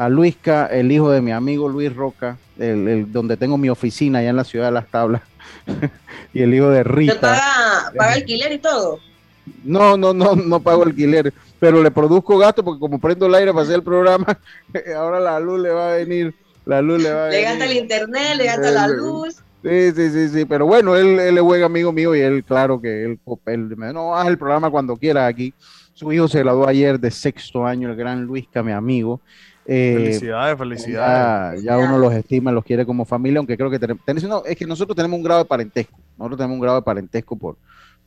[0.01, 4.17] a Luisca, el hijo de mi amigo Luis Roca, el, el- donde tengo mi oficina
[4.17, 5.21] allá en la ciudad de Las Tablas,
[6.33, 7.19] y el hijo de Rita.
[7.21, 8.99] paga, paga alquiler y todo.
[9.63, 13.51] No, no, no, no pago alquiler, pero le produzco gasto porque como prendo el aire
[13.51, 14.39] para hacer el programa,
[14.97, 16.33] ahora la luz le va a venir,
[16.65, 19.35] la luz le va a Le gasta el internet, le gasta la luz.
[19.63, 22.81] Sí, sí, sí, sí, pero bueno, él, él es buen amigo mío y él, claro
[22.81, 25.53] que él, él no, haz el programa cuando quieras aquí.
[25.93, 29.21] Su hijo se graduó ayer de sexto año, el gran Luisca, mi amigo.
[29.73, 31.63] Eh, Felicidades, felicidades.
[31.63, 34.43] ya, ya uno los estima, los quiere como familia, aunque creo que tenemos, tenés- no,
[34.45, 37.55] es que nosotros tenemos un grado de parentesco, nosotros tenemos un grado de parentesco por,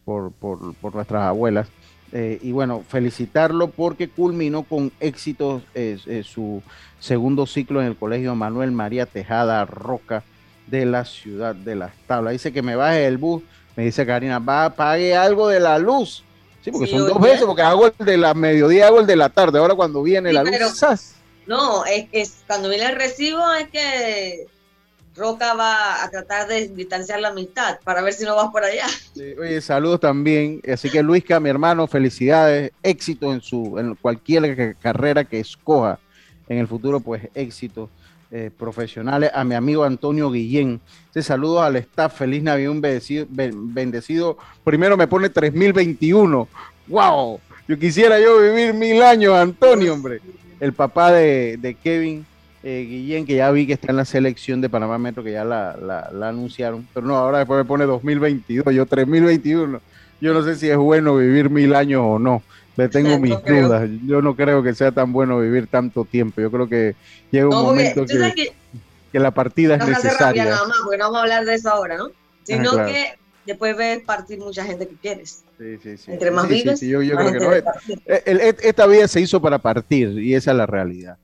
[0.05, 1.66] por, por, por nuestras abuelas.
[2.12, 6.62] Eh, y bueno, felicitarlo porque culminó con éxitos eh, eh, su
[7.00, 10.22] segundo ciclo en el Colegio Manuel María Tejada Roca
[10.66, 12.33] de la ciudad de Las Tablas.
[12.35, 13.42] Dice que me baje el bus,
[13.74, 16.22] me dice Karina, va, pague algo de la luz.
[16.62, 19.16] Sí, porque Sí, son dos veces, porque hago el de la mediodía, hago el de
[19.16, 19.59] la tarde.
[19.59, 21.13] Ahora cuando viene Sí, la luz, pero- ¡zas!
[21.46, 24.46] No, es, es cuando viene el recibo es que
[25.14, 28.87] Roca va a tratar de distanciar la amistad para ver si no vas por allá.
[29.14, 30.61] Sí, oye, saludos también.
[30.72, 35.98] Así que Luisca, mi hermano, felicidades, éxito en su en cualquier ca- carrera que escoja
[36.48, 37.90] en el futuro, pues éxito
[38.33, 39.30] eh, profesionales.
[39.33, 40.80] A mi amigo Antonio Guillén,
[41.12, 44.37] te saludos al staff, feliz Navidad, bendecido, ben- bendecido.
[44.64, 46.48] Primero me pone 3021.
[46.88, 47.40] ¡Wow!
[47.68, 50.20] Yo quisiera yo vivir mil años, Antonio, hombre.
[50.64, 52.24] El papá de, de Kevin
[52.62, 55.44] eh, Guillén, que ya vi que está en la selección de Panamá Metro, que ya
[55.44, 56.87] la, la- la anunciaron.
[56.94, 59.81] Pero no, ahora después me pone 2022, yo 3021.
[60.20, 62.42] Yo no sé si es bueno vivir mil años o no.
[62.77, 63.66] Le tengo mis creo.
[63.68, 63.88] dudas.
[64.07, 66.40] Yo no creo que sea tan bueno vivir tanto tiempo.
[66.40, 66.94] Yo creo que
[67.31, 68.53] llega un No, momento que, que
[69.12, 70.44] que la partida es necesaria.
[70.46, 72.09] nada más, porque no vamos a hablar de eso ahora, ¿no?
[72.42, 72.88] Sino claro.
[72.88, 73.12] que
[73.46, 75.44] después ves partir mucha gente que quieres.
[75.59, 76.12] Sí, sí, sí.
[76.12, 77.50] Entre más Sí, sí, vives, sí, yo, yo más creo que gente no.
[77.50, 78.02] ves partir.
[78.26, 81.16] El- et- esta vida se hizo para partir y esa es la realidad.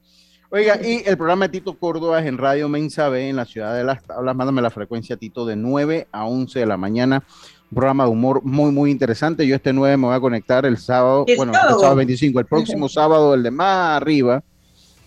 [0.52, 3.74] Oiga, y el programa de Tito Córdoba es en Radio Mensa B en la ciudad
[3.76, 4.35] de Las Tablas.
[4.35, 7.22] Mándame la frecuencia, Tito, de 9 a 11 de la mañana.
[7.70, 9.46] Un programa de humor muy, muy interesante.
[9.46, 11.78] Yo este 9 me voy a conectar el sábado, ¿Qué bueno, el sábado?
[11.78, 12.40] sábado 25.
[12.40, 14.42] El próximo sábado, el de más arriba,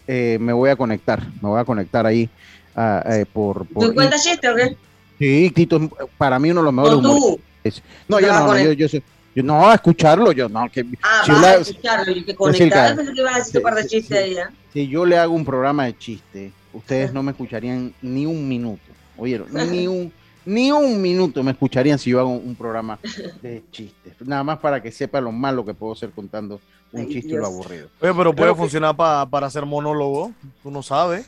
[0.07, 1.21] eh, me voy a conectar.
[1.41, 2.29] Me voy a conectar ahí
[2.73, 3.67] ah, eh, por...
[3.67, 4.77] por ¿Tú cuentas chiste o qué?
[5.19, 7.83] Sí, Tito, es para mí uno de los mejores humoristas.
[8.07, 9.03] No, ¿Te yo no, no, yo, yo, soy-
[9.35, 12.35] yo- no, a escucharlo, yo no, que Ah, si vas una- a escucharlo y que
[12.35, 12.69] conectar.
[12.69, 14.23] cara, Pensé que ibas a decir un par de sí, chistes sí.
[14.23, 14.43] ahí, ¿eh?
[14.73, 18.81] si yo le hago un programa de chiste, ustedes no me escucharían ni un minuto.
[19.17, 20.11] Oyeron, ni un,
[20.45, 22.99] ni un minuto me escucharían si yo hago un programa
[23.41, 24.13] de chistes.
[24.25, 26.59] Nada más para que sepa lo malo que puedo ser contando
[26.91, 27.47] un Ay, chiste y lo Dios.
[27.49, 27.87] aburrido.
[28.01, 30.31] Oye, pero puede Creo que- funcionar pa- para hacer monólogo.
[30.61, 31.25] Tú no sabes.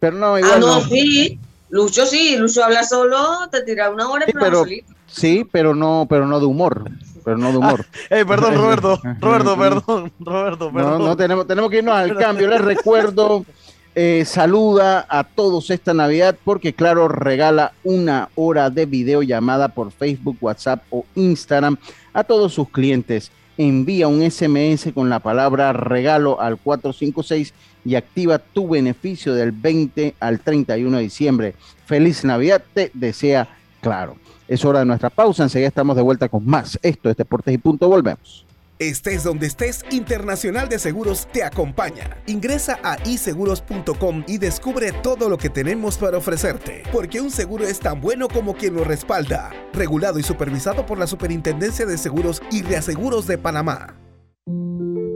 [0.00, 0.88] Pero no, Ah, igual no, no.
[0.88, 1.38] sí.
[1.70, 4.92] Lucho sí, Lucho habla solo, te tira una hora Sí, pero- solito.
[5.06, 6.84] Sí, pero no, pero no de humor.
[7.24, 7.84] Pero no de humor.
[8.10, 9.00] Ey, perdón, Roberto.
[9.20, 10.12] Roberto, perdón.
[10.20, 11.04] Roberto, No, perdón.
[11.04, 12.46] no tenemos, tenemos que irnos al cambio.
[12.48, 13.44] Les recuerdo
[13.94, 20.36] eh, saluda a todos esta Navidad porque Claro regala una hora de videollamada por Facebook,
[20.40, 21.76] WhatsApp o Instagram
[22.12, 23.30] a todos sus clientes.
[23.56, 27.52] Envía un SMS con la palabra regalo al 456
[27.84, 31.54] y activa tu beneficio del 20 al 31 de diciembre.
[31.86, 33.48] Feliz Navidad, te desea
[33.80, 34.16] Claro.
[34.46, 36.78] Es hora de nuestra pausa, enseguida estamos de vuelta con más.
[36.82, 38.46] Esto es Deportes y Punto, volvemos.
[38.78, 42.16] Estés donde estés, Internacional de Seguros te acompaña.
[42.26, 47.80] Ingresa a iseguros.com y descubre todo lo que tenemos para ofrecerte, porque un seguro es
[47.80, 49.50] tan bueno como quien lo respalda.
[49.72, 53.96] Regulado y supervisado por la Superintendencia de Seguros y Reaseguros de Panamá.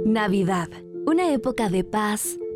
[0.05, 0.69] Navidad,
[1.07, 2.37] una época de paz,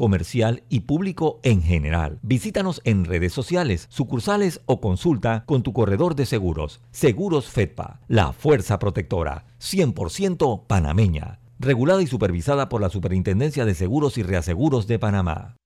[0.00, 2.20] comercial y público en general.
[2.22, 6.80] Visítanos en redes sociales, sucursales o consulta con tu corredor de seguros.
[6.90, 14.16] Seguros Fedpa, la fuerza protectora, 100% panameña, regulada y supervisada por la Superintendencia de Seguros
[14.16, 15.56] y Reaseguros de Panamá.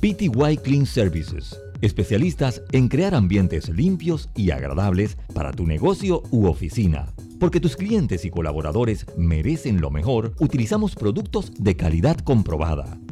[0.00, 7.06] PTY Clean Services, especialistas en crear ambientes limpios y agradables para tu negocio u oficina.
[7.38, 12.98] Porque tus clientes y colaboradores merecen lo mejor, utilizamos productos de calidad comprobada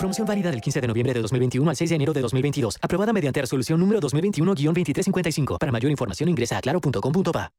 [0.00, 2.78] Promoción válida del 15 de noviembre de 2021 al 6 de enero de 2022.
[2.80, 5.58] Aprobada mediante resolución número 2021-2355.
[5.58, 7.52] Para mayor información ingresa a claro.com.pa.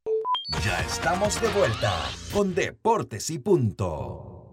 [0.66, 1.94] Ya estamos de vuelta
[2.34, 4.48] con Deportes y Punto.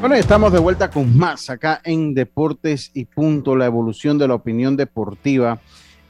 [0.00, 4.34] Bueno, estamos de vuelta con más acá en Deportes y Punto, la evolución de la
[4.34, 5.62] opinión deportiva.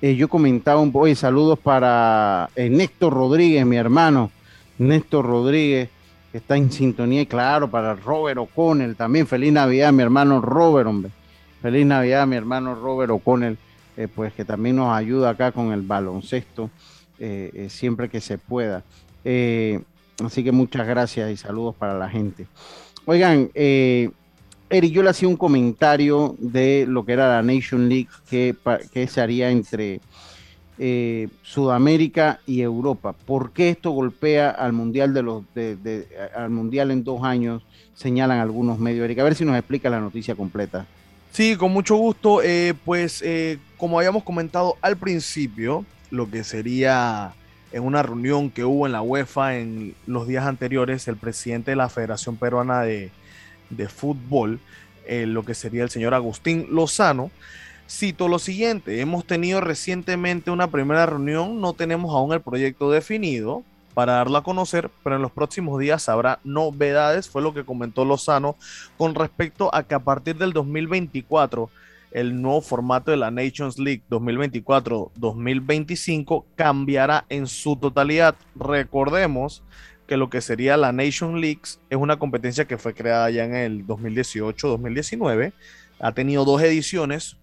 [0.02, 4.32] Eh, yo comentaba un poco, saludos para eh, Néstor Rodríguez, mi hermano,
[4.78, 5.90] Néstor Rodríguez,
[6.38, 9.26] que está en sintonía, y claro, para Robert O'Connell también.
[9.26, 11.10] Feliz Navidad, mi hermano Robert, hombre.
[11.60, 13.58] Feliz Navidad, mi hermano Robert O'Connell,
[13.96, 16.70] eh, pues que también nos ayuda acá con el baloncesto
[17.68, 18.84] siempre que se pueda.
[19.24, 22.46] así que muchas gracias y saludos para la gente.
[23.10, 24.10] Oigan, eh,
[24.68, 28.54] Eric, yo le hacía un comentario de lo que era la Nation League que,
[29.08, 30.02] se haría entre
[30.80, 33.12] eh, Sudamérica y Europa.
[33.12, 35.42] ¿Por qué esto golpea al mundial de los
[36.36, 37.62] al mundial en dos años?
[37.94, 39.04] Señalan algunos medios.
[39.04, 40.86] Eric, a ver si nos explica la noticia completa.
[41.32, 42.42] Sí, con mucho gusto.
[42.42, 47.32] Eh, pues eh, como habíamos comentado al principio, lo que sería
[47.72, 51.76] en una reunión que hubo en la UEFA en los días anteriores, el presidente de
[51.76, 53.10] la Federación Peruana de,
[53.70, 54.60] de Fútbol,
[55.08, 57.30] lo que sería el señor Agustín Lozano,
[57.88, 63.62] cito lo siguiente, hemos tenido recientemente una primera reunión, no tenemos aún el proyecto definido
[63.94, 68.04] para darlo a conocer, pero en los próximos días habrá novedades, fue lo que comentó
[68.04, 68.56] Lozano
[68.96, 71.70] con respecto a que a partir del 2024
[72.12, 78.34] el nuevo formato de la Nations League 2024-2025 cambiará en su totalidad.
[78.54, 79.62] Recordemos
[80.06, 83.54] que lo que sería la Nation League es una competencia que fue creada ya en
[83.54, 85.52] el 2018-2019.
[86.00, 87.36] Ha tenido dos ediciones.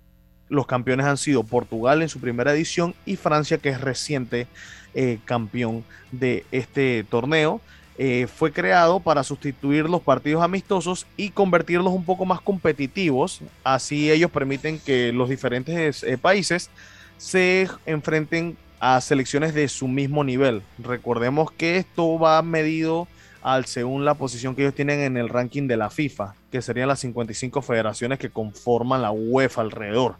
[0.50, 4.48] Los campeones han sido Portugal en su primera edición y Francia, que es reciente
[4.94, 7.62] eh, campeón de este torneo.
[7.98, 13.42] Eh, fue creado para sustituir los partidos amistosos y convertirlos un poco más competitivos.
[13.64, 16.70] Así ellos permiten que los diferentes eh, países
[17.18, 20.62] se enfrenten a selecciones de su mismo nivel.
[20.78, 23.08] Recordemos que esto va medido
[23.46, 26.88] al según la posición que ellos tienen en el ranking de la FIFA, que serían
[26.88, 30.16] las 55 federaciones que conforman la UEFA alrededor.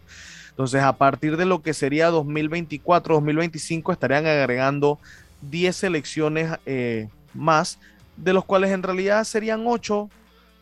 [0.50, 5.00] Entonces, a partir de lo que sería 2024-2025, estarían agregando
[5.42, 7.80] 10 selecciones eh, más,
[8.16, 10.08] de los cuales en realidad serían ocho,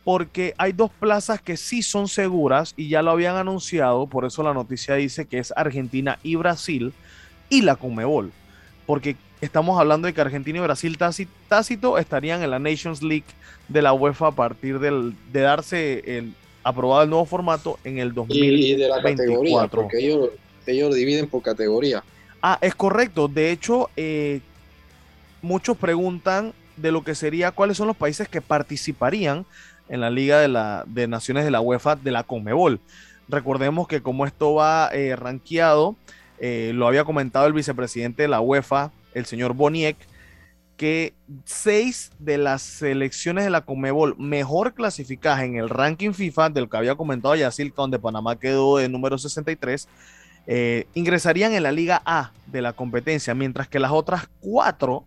[0.02, 4.42] porque hay dos plazas que sí son seguras y ya lo habían anunciado, por eso
[4.42, 6.94] la noticia dice que es Argentina y Brasil
[7.50, 8.32] y la Conmebol,
[8.86, 10.98] porque estamos hablando de que Argentina y Brasil
[11.48, 13.26] tácito estarían en la Nations League
[13.68, 18.14] de la UEFA a partir del, de darse el, aprobado el nuevo formato en el
[18.14, 18.74] 2024.
[18.74, 20.30] Y de la categoría, porque ellos,
[20.66, 22.02] ellos dividen por categoría.
[22.42, 23.28] Ah, es correcto.
[23.28, 24.40] De hecho, eh,
[25.42, 29.46] muchos preguntan de lo que sería cuáles son los países que participarían
[29.88, 32.80] en la Liga de, la, de Naciones de la UEFA de la Conmebol.
[33.28, 35.96] Recordemos que como esto va eh, rankeado,
[36.38, 39.96] eh, lo había comentado el vicepresidente de la UEFA, el señor Boniek,
[40.76, 46.68] que seis de las selecciones de la Conmebol mejor clasificadas en el ranking FIFA, del
[46.68, 49.88] que había comentado Yacil, donde Panamá quedó de número 63,
[50.46, 55.04] eh, ingresarían en la Liga A de la competencia, mientras que las otras cuatro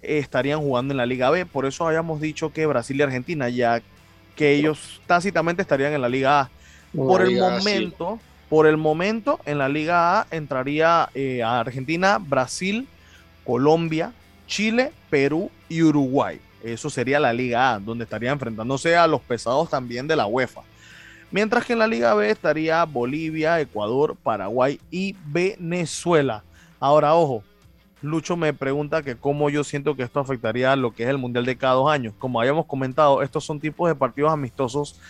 [0.00, 1.46] estarían jugando en la Liga B.
[1.46, 3.82] Por eso habíamos dicho que Brasil y Argentina, ya
[4.34, 6.50] que ellos tácitamente estarían en la Liga A.
[6.94, 8.18] Por el momento,
[8.48, 12.88] por el momento, en la Liga A entraría eh, a Argentina, Brasil,
[13.46, 14.12] Colombia,
[14.46, 16.40] Chile, Perú y Uruguay.
[16.62, 20.62] Eso sería la Liga A, donde estaría enfrentándose a los pesados también de la UEFA.
[21.30, 26.42] Mientras que en la Liga B estaría Bolivia, Ecuador, Paraguay y Venezuela.
[26.80, 27.42] Ahora, ojo,
[28.02, 31.18] Lucho me pregunta que cómo yo siento que esto afectaría a lo que es el
[31.18, 32.14] Mundial de cada dos años.
[32.18, 35.00] Como habíamos comentado, estos son tipos de partidos amistosos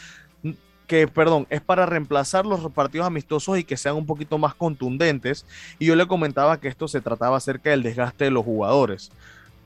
[0.87, 5.45] que, perdón, es para reemplazar los partidos amistosos y que sean un poquito más contundentes.
[5.79, 9.11] Y yo le comentaba que esto se trataba acerca del desgaste de los jugadores.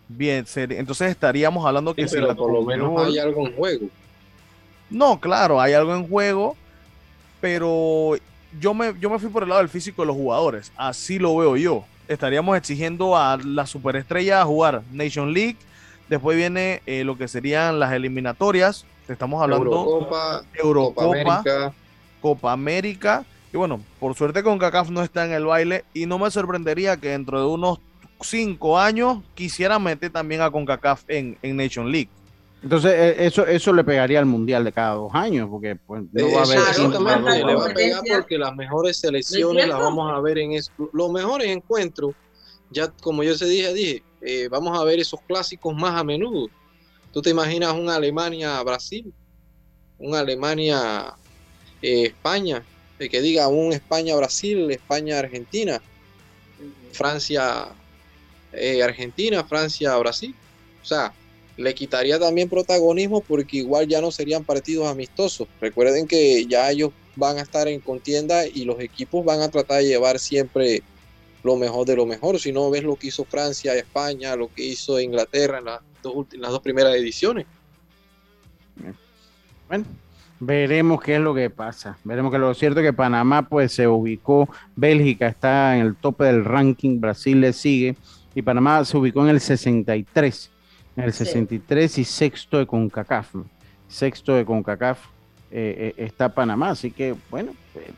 [0.08, 3.86] Bien, entonces estaríamos hablando que si por lo menos hay algo en juego.
[4.88, 6.56] No, claro, hay algo en juego,
[7.40, 8.16] pero
[8.58, 10.72] yo me, yo me fui por el lado del físico de los jugadores.
[10.76, 15.56] Así lo veo yo estaríamos exigiendo a la superestrella a jugar Nation League.
[16.08, 18.84] Después viene eh, lo que serían las eliminatorias.
[19.10, 21.74] Estamos hablando Eurocopa, Eurocopa
[22.20, 23.24] Copa América.
[23.52, 26.96] Y bueno, por suerte con CACAF no está en el baile y no me sorprendería
[26.96, 27.80] que dentro de unos
[28.20, 32.08] cinco años quisiera meter también a CONCACAF en, en Nation League.
[32.62, 36.26] Entonces, eh, eso, eso le pegaría al mundial de cada dos años, porque pues, no
[36.32, 36.58] va a haber.
[36.58, 40.70] Exactamente, le va a pegar porque las mejores selecciones las vamos a ver en eso.
[40.92, 42.14] Los mejores encuentros,
[42.70, 46.48] ya como yo se dije, dije, eh, vamos a ver esos clásicos más a menudo.
[47.12, 49.12] Tú te imaginas un Alemania-Brasil,
[49.98, 52.64] un Alemania-España,
[52.98, 55.82] eh, que diga un España-Brasil, España-Argentina,
[56.92, 60.34] Francia-Argentina, Francia-Brasil.
[60.82, 61.12] O sea,
[61.56, 65.46] le quitaría también protagonismo porque igual ya no serían partidos amistosos.
[65.60, 69.82] Recuerden que ya ellos van a estar en contienda y los equipos van a tratar
[69.82, 70.82] de llevar siempre
[71.42, 72.38] lo mejor de lo mejor.
[72.38, 76.26] Si no ves lo que hizo Francia, España, lo que hizo Inglaterra en las dos,
[76.32, 77.46] las dos primeras ediciones.
[79.68, 79.84] Bueno,
[80.38, 81.98] veremos qué es lo que pasa.
[82.04, 86.24] Veremos que lo cierto es que Panamá pues se ubicó, Bélgica está en el tope
[86.24, 87.96] del ranking, Brasil le sigue
[88.34, 90.50] y Panamá se ubicó en el 63
[90.96, 93.34] en el 63 y sexto de CONCACAF.
[93.88, 95.06] Sexto de CONCACAF
[95.50, 97.90] eh, eh, está Panamá, así que bueno, eh,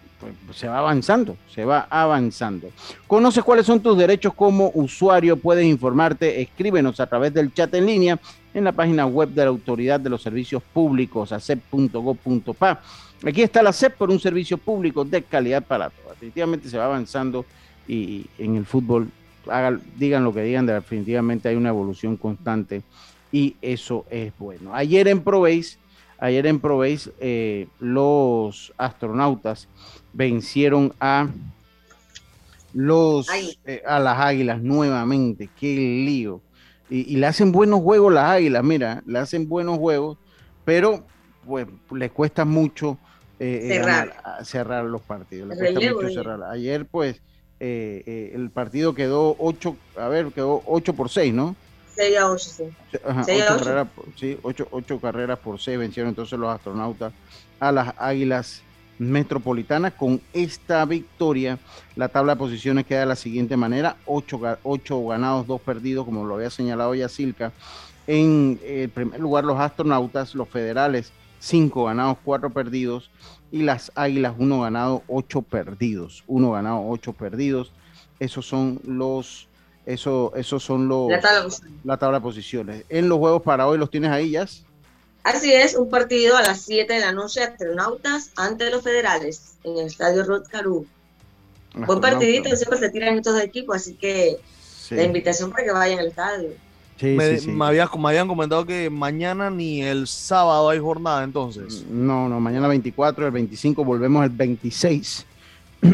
[0.47, 2.71] pues, se va avanzando, se va avanzando.
[3.07, 5.37] ¿Conoces cuáles son tus derechos como usuario?
[5.37, 8.19] Puedes informarte, escríbenos a través del chat en línea
[8.55, 12.81] en la página web de la Autoridad de los Servicios Públicos, acep.gov.pa.
[13.25, 16.13] Aquí está la CEP por un servicio público de calidad para todos.
[16.13, 17.45] Definitivamente se va avanzando
[17.87, 19.09] y en el fútbol
[19.97, 22.83] digan lo que digan, definitivamente hay una evolución constante
[23.31, 24.75] y eso es bueno.
[24.75, 25.79] Ayer en ProBase,
[26.19, 29.69] ayer en ProBase, eh, los astronautas
[30.13, 31.29] vencieron a
[32.75, 33.29] los
[33.67, 35.49] eh, a las águilas nuevamente.
[35.59, 36.41] Qué lío.
[36.89, 40.19] Y, le hacen buenos juegos las águilas, mira, le hacen buenos juegos,
[40.65, 41.03] pero
[41.47, 42.99] pues les cuesta mucho
[43.39, 43.83] eh,
[44.43, 44.85] cerrar.
[44.85, 45.49] los partidos.
[45.49, 46.43] Le cuesta mucho cerrar.
[46.45, 47.17] Ayer, pues,
[47.61, 51.57] eh, eh, el partido quedó 8, a ver, quedó 8 por 6, ¿no?
[51.95, 52.65] 6 a 8, sí.
[53.25, 57.13] 6 8, Carreras, sí 8, 8 carreras por 6 vencieron entonces los astronautas
[57.61, 58.63] a las Águilas
[58.99, 59.95] Metropolitanas.
[59.95, 61.59] Con esta victoria,
[61.97, 66.25] la tabla de posiciones queda de la siguiente manera: 8, 8 ganados, 2 perdidos, como
[66.25, 67.53] lo había señalado ya Silca.
[68.07, 73.11] En el primer lugar, los astronautas, los federales, 5 ganados, 4 perdidos
[73.53, 76.25] y las Águilas, uno ganado, ocho perdidos.
[76.27, 77.71] Uno ganado, ocho perdidos.
[78.19, 79.49] Esos son los,
[79.85, 81.11] eso, esos son los,
[81.85, 82.85] la tabla, de posiciones.
[82.89, 84.47] En los juegos para hoy, ¿los tienes ahí, ya
[85.25, 89.79] Así es, un partido a las 7 de la noche, Astronautas ante los Federales, en
[89.79, 90.87] el estadio Rod Caru.
[91.75, 94.37] Buen partidito, siempre se tiran estos equipos, así que
[94.91, 96.51] la invitación para que vayan al estadio
[97.03, 97.65] me,
[98.05, 101.85] habían comentado que mañana ni el sábado hay jornada, entonces.
[101.89, 105.27] No, no, mañana 24, el 25, volvemos el 26.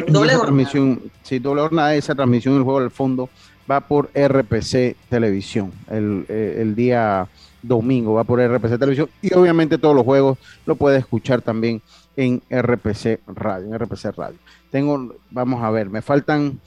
[0.09, 3.31] Doble transmisión, sí, doble jornada, esa transmisión del juego del fondo
[3.71, 7.27] va por RPC Televisión el, eh, el día
[7.63, 11.83] domingo, va por RPC Televisión y obviamente todos los juegos lo puede escuchar también
[12.17, 14.39] en RPC Radio, en RPC Radio.
[14.71, 16.61] Tengo, vamos a ver, me faltan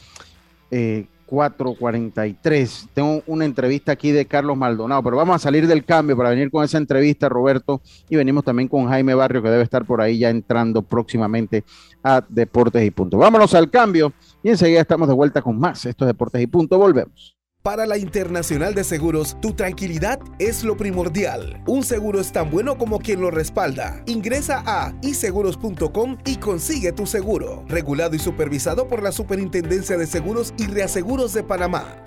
[0.71, 2.89] eh, 4.43.
[2.93, 6.51] Tengo una entrevista aquí de Carlos Maldonado, pero vamos a salir del cambio para venir
[6.51, 10.19] con esa entrevista, Roberto, y venimos también con Jaime Barrio, que debe estar por ahí
[10.19, 11.63] ya entrando próximamente
[12.03, 13.17] a Deportes y Punto.
[13.17, 14.11] Vámonos al cambio
[14.43, 15.85] y enseguida estamos de vuelta con más.
[15.85, 16.77] Esto es Deportes y Punto.
[16.77, 17.40] Volvemos.
[17.63, 21.61] Para la Internacional de Seguros, tu tranquilidad es lo primordial.
[21.67, 24.01] Un seguro es tan bueno como quien lo respalda.
[24.07, 27.63] Ingresa a iseguros.com y consigue tu seguro.
[27.67, 32.03] Regulado y supervisado por la Superintendencia de Seguros y Reaseguros de Panamá.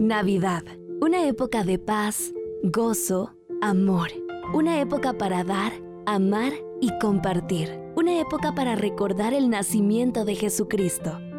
[0.00, 0.64] Navidad.
[1.00, 2.32] Una época de paz,
[2.64, 4.08] gozo, amor.
[4.52, 5.72] Una época para dar,
[6.06, 7.80] amar y compartir.
[7.94, 11.20] Una época para recordar el nacimiento de Jesucristo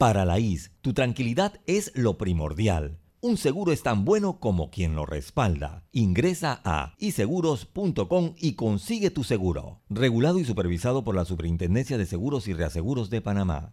[0.00, 2.98] Para la IS, tu tranquilidad es lo primordial.
[3.20, 5.84] Un seguro es tan bueno como quien lo respalda.
[5.92, 9.82] Ingresa a iseguros.com y consigue tu seguro.
[9.90, 13.72] Regulado y supervisado por la Superintendencia de Seguros y Reaseguros de Panamá.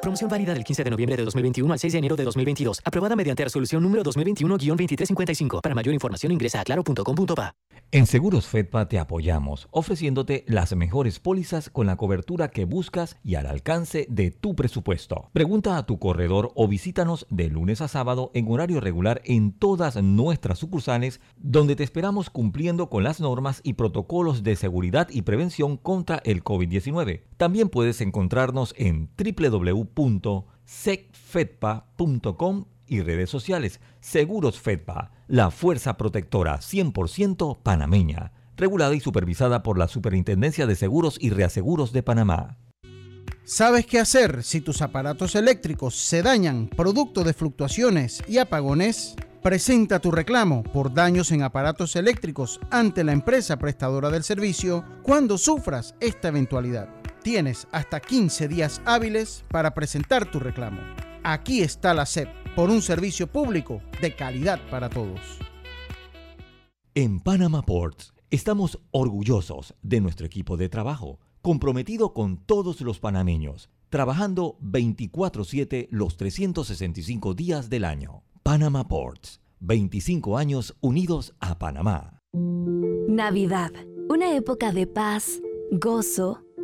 [0.00, 2.80] Promoción válida del 15 de noviembre de 2021 al 6 de enero de 2022.
[2.84, 5.60] Aprobada mediante resolución número 2021-2355.
[5.60, 7.54] Para mayor información ingresa a claro.com.pa.
[7.90, 13.36] En Seguros Fedpa te apoyamos, ofreciéndote las mejores pólizas con la cobertura que buscas y
[13.36, 15.30] al alcance de tu presupuesto.
[15.32, 19.96] Pregunta a tu corredor o visítanos de lunes a sábado en horario regular en todas
[20.02, 25.78] nuestras sucursales, donde te esperamos cumpliendo con las normas y protocolos de seguridad y prevención
[25.78, 27.22] contra el COVID-19.
[27.38, 29.08] También puedes encontrarnos en
[29.94, 33.80] www.secfedpa.com y redes sociales.
[34.00, 41.18] Seguros Fedpa, la fuerza protectora 100% panameña, regulada y supervisada por la Superintendencia de Seguros
[41.20, 42.58] y Reaseguros de Panamá.
[43.44, 49.16] ¿Sabes qué hacer si tus aparatos eléctricos se dañan producto de fluctuaciones y apagones?
[49.42, 55.38] Presenta tu reclamo por daños en aparatos eléctricos ante la empresa prestadora del servicio cuando
[55.38, 56.97] sufras esta eventualidad.
[57.28, 60.80] Tienes hasta 15 días hábiles para presentar tu reclamo.
[61.22, 62.26] Aquí está la SEP
[62.56, 65.20] por un servicio público de calidad para todos.
[66.94, 73.68] En Panama Ports estamos orgullosos de nuestro equipo de trabajo, comprometido con todos los panameños,
[73.90, 78.22] trabajando 24/7 los 365 días del año.
[78.42, 82.22] Panama Ports, 25 años unidos a Panamá.
[82.32, 83.72] Navidad,
[84.08, 86.47] una época de paz, gozo,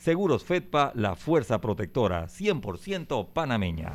[0.00, 3.92] Seguros Fedpa, la fuerza protectora 100% panameña.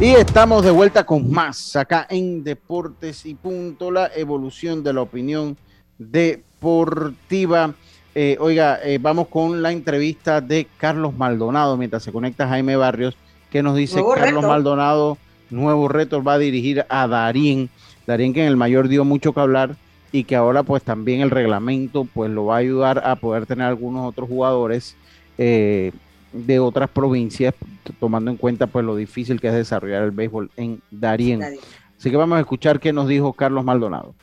[0.00, 5.02] Y estamos de vuelta con más acá en Deportes y Punto, la evolución de la
[5.02, 5.58] opinión
[5.98, 7.74] deportiva.
[8.14, 13.18] Eh, oiga, eh, vamos con la entrevista de Carlos Maldonado mientras se conecta Jaime Barrios,
[13.50, 14.48] que nos dice Nuevo Carlos reto.
[14.48, 15.18] Maldonado,
[15.50, 17.68] nuevo reto va a dirigir a Darín.
[18.06, 19.76] Darín que en el mayor dio mucho que hablar
[20.12, 23.66] y que ahora pues también el reglamento pues lo va a ayudar a poder tener
[23.66, 24.96] algunos otros jugadores
[25.36, 25.92] eh,
[26.32, 27.54] de otras provincias,
[28.00, 31.42] tomando en cuenta pues lo difícil que es desarrollar el béisbol en Darien.
[31.42, 34.14] Así que vamos a escuchar qué nos dijo Carlos Maldonado.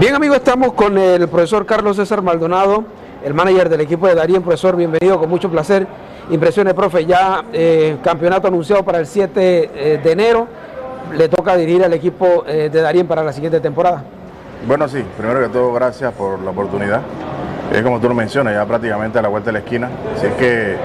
[0.00, 2.84] Bien amigos, estamos con el profesor Carlos César Maldonado,
[3.24, 4.42] el manager del equipo de Darien.
[4.42, 5.86] Profesor, bienvenido, con mucho placer.
[6.30, 10.48] Impresiones, profe, ya eh, campeonato anunciado para el 7 eh, de enero.
[11.12, 14.02] Le toca dirigir al equipo eh, de Darien para la siguiente temporada.
[14.66, 17.02] Bueno, sí, primero que todo, gracias por la oportunidad.
[17.72, 19.90] Es como tú lo mencionas, ya prácticamente a la vuelta de la esquina.
[20.16, 20.76] Así es que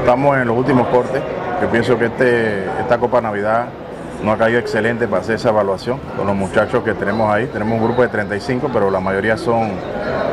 [0.00, 1.22] estamos en los últimos cortes.
[1.60, 3.66] Yo pienso que este, esta Copa Navidad
[4.22, 7.46] no ha caído excelente para hacer esa evaluación con los muchachos que tenemos ahí.
[7.46, 9.72] Tenemos un grupo de 35, pero la mayoría son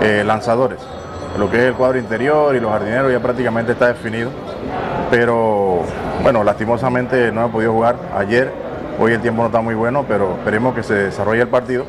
[0.01, 0.79] eh, lanzadores.
[1.37, 4.29] Lo que es el cuadro interior y los jardineros ya prácticamente está definido.
[5.09, 5.81] Pero
[6.21, 8.62] bueno, lastimosamente no he podido jugar ayer.
[8.99, 11.85] Hoy el tiempo no está muy bueno, pero esperemos que se desarrolle el partido.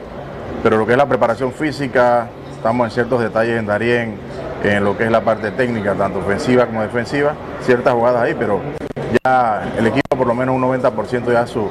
[0.63, 4.15] Pero lo que es la preparación física, estamos en ciertos detalles en Darien,
[4.63, 8.61] en lo que es la parte técnica, tanto ofensiva como defensiva, ciertas jugadas ahí, pero
[9.25, 11.69] ya el equipo por lo menos un 90% ya su-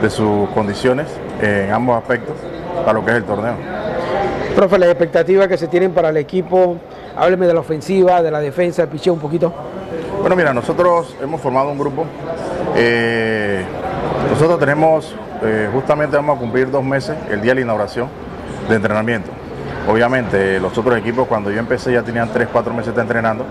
[0.00, 1.06] de sus condiciones
[1.42, 2.36] en ambos aspectos
[2.84, 3.54] para lo que es el torneo.
[4.54, 6.76] Profe, las expectativas que se tienen para el equipo,
[7.16, 9.52] hábleme de la ofensiva, de la defensa, el picheo un poquito.
[10.20, 12.04] Bueno, mira, nosotros hemos formado un grupo.
[12.76, 13.64] eh,
[14.30, 18.08] nosotros tenemos, eh, justamente vamos a cumplir dos meses, el día de la inauguración
[18.68, 19.30] de entrenamiento.
[19.88, 23.44] Obviamente los otros equipos cuando yo empecé ya tenían 3, 4 meses de entrenando,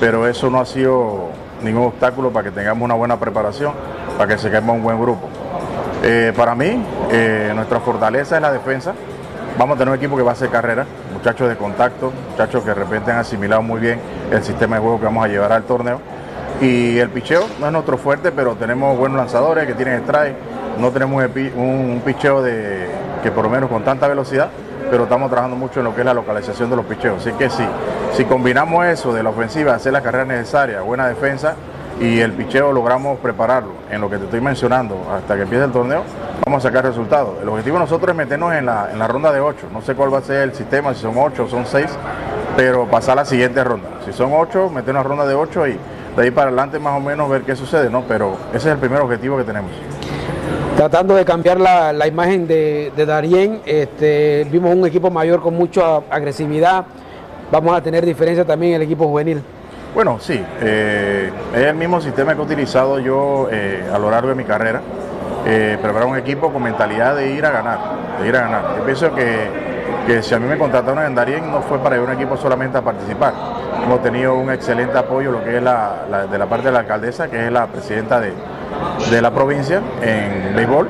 [0.00, 1.28] pero eso no ha sido
[1.62, 3.72] ningún obstáculo para que tengamos una buena preparación,
[4.16, 5.28] para que se queme un buen grupo.
[6.02, 8.94] Eh, para mí, eh, nuestra fortaleza es la defensa.
[9.58, 12.70] Vamos a tener un equipo que va a hacer carrera, muchachos de contacto, muchachos que
[12.70, 14.00] de repente han asimilado muy bien
[14.30, 16.00] el sistema de juego que vamos a llevar al torneo.
[16.62, 20.36] Y el picheo no es nuestro fuerte, pero tenemos buenos lanzadores que tienen strike.
[20.78, 21.20] No tenemos
[21.56, 22.86] un, picheo de,
[23.20, 24.48] que por lo menos con tanta velocidad,
[24.88, 27.20] pero estamos trabajando mucho en lo que es la localización de los picheos.
[27.20, 27.64] Así que sí,
[28.12, 31.56] si combinamos eso de la ofensiva, hacer la carrera necesaria, buena defensa,
[32.00, 35.72] y el picheo logramos prepararlo en lo que te estoy mencionando hasta que empiece el
[35.72, 36.04] torneo,
[36.46, 37.42] vamos a sacar resultados.
[37.42, 39.66] El objetivo de nosotros es meternos en la, en la ronda de 8.
[39.72, 41.86] No sé cuál va a ser el sistema, si son 8 o son 6,
[42.56, 43.88] pero pasar a la siguiente ronda.
[44.04, 45.78] Si son 8, meternos la ronda de 8 y
[46.16, 48.02] de ahí para adelante más o menos ver qué sucede, ¿no?
[48.06, 49.70] Pero ese es el primer objetivo que tenemos.
[50.76, 55.96] Tratando de cambiar la, imagen de, de Darien, este, vimos un equipo mayor con mucha
[56.10, 56.84] agresividad.
[57.50, 59.42] Vamos a tener diferencia también en el equipo juvenil.
[59.94, 64.30] Bueno, sí, eh, es el mismo sistema que he utilizado yo eh, a lo largo
[64.30, 64.80] de mi carrera.
[65.44, 67.78] Eh, preparar un equipo con mentalidad de ir a ganar,
[68.20, 68.76] de ir a ganar.
[68.78, 69.48] Yo pienso que,
[70.22, 72.78] si a mí me contrataron en Darien no fue para ir a un equipo solamente
[72.78, 73.32] a participar.
[73.84, 77.28] Hemos tenido un excelente apoyo, lo que es la, de la parte de la alcaldesa,
[77.28, 78.32] que es la presidenta de,
[79.10, 80.88] de la provincia en béisbol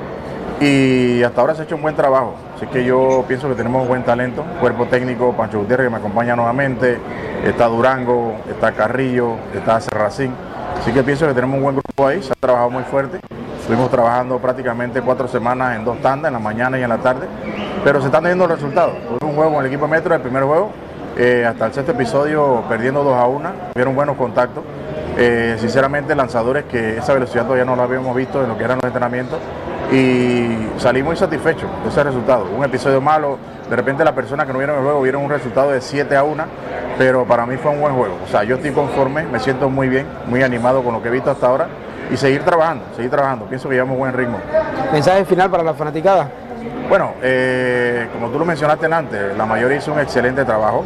[0.60, 2.34] y hasta ahora se ha hecho un buen trabajo.
[2.56, 6.36] Así que yo pienso que tenemos buen talento, cuerpo técnico, Pancho Gutiérrez que me acompaña
[6.36, 6.98] nuevamente,
[7.44, 10.32] está Durango, está Carrillo, está Serracín.
[10.78, 13.18] Así que pienso que tenemos un buen grupo ahí, se ha trabajado muy fuerte.
[13.62, 17.28] Estuvimos trabajando prácticamente cuatro semanas en dos tandas, en la mañana y en la tarde,
[17.84, 18.94] pero se están teniendo resultados.
[19.04, 20.72] Tuvimos un juego en el equipo Metro, el primer juego,
[21.16, 24.64] eh, hasta el sexto episodio perdiendo 2 a 1, tuvieron buenos contactos.
[25.16, 28.78] Eh, sinceramente lanzadores que esa velocidad todavía no la habíamos visto en lo que eran
[28.78, 29.38] los entrenamientos
[29.92, 32.46] y salí muy satisfecho de ese resultado.
[32.46, 33.38] Un episodio malo,
[33.70, 36.24] de repente las personas que no vieron el juego vieron un resultado de 7 a
[36.24, 36.44] 1,
[36.98, 38.16] pero para mí fue un buen juego.
[38.24, 41.12] O sea, yo estoy conforme, me siento muy bien, muy animado con lo que he
[41.12, 41.68] visto hasta ahora
[42.10, 43.46] y seguir trabajando, seguir trabajando.
[43.46, 44.38] Pienso que llevamos buen ritmo.
[44.92, 46.28] ¿Mensaje final para la fanaticada?
[46.88, 50.84] Bueno, eh, como tú lo mencionaste antes, la mayoría hizo un excelente trabajo.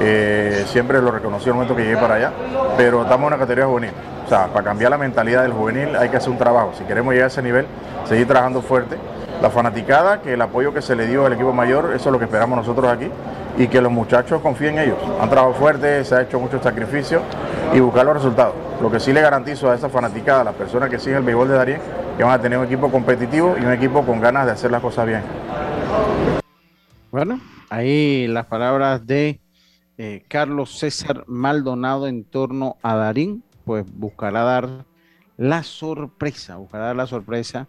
[0.00, 2.32] Eh, siempre lo reconocí el momento que llegué para allá,
[2.76, 3.92] pero estamos en una categoría juvenil.
[4.26, 6.72] O sea, para cambiar la mentalidad del juvenil hay que hacer un trabajo.
[6.76, 7.66] Si queremos llegar a ese nivel,
[8.04, 8.98] seguir trabajando fuerte.
[9.40, 12.18] La fanaticada, que el apoyo que se le dio al equipo mayor, eso es lo
[12.18, 13.10] que esperamos nosotros aquí.
[13.58, 14.98] Y que los muchachos confíen en ellos.
[15.20, 17.22] Han trabajado fuerte, se ha hecho mucho sacrificio
[17.74, 18.54] y buscar los resultados.
[18.80, 21.48] Lo que sí le garantizo a esa fanaticada, a las personas que siguen el béisbol
[21.48, 21.80] de Darien,
[22.16, 24.82] que van a tener un equipo competitivo y un equipo con ganas de hacer las
[24.82, 25.22] cosas bien.
[27.10, 27.40] Bueno,
[27.70, 29.40] ahí las palabras de
[29.96, 34.86] eh, Carlos César Maldonado en torno a Darín pues buscará dar
[35.36, 37.68] la sorpresa, buscará dar la sorpresa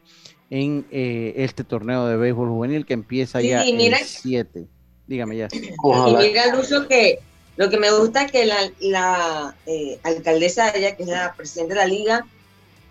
[0.49, 4.67] en eh, este torneo de béisbol juvenil que empieza ya el 7.
[5.07, 5.47] Dígame ya.
[5.51, 7.19] Y mira, Lucio, que
[7.55, 11.79] lo que me gusta es que la, eh, alcaldesa, ella que es la presidenta de
[11.79, 12.25] la liga,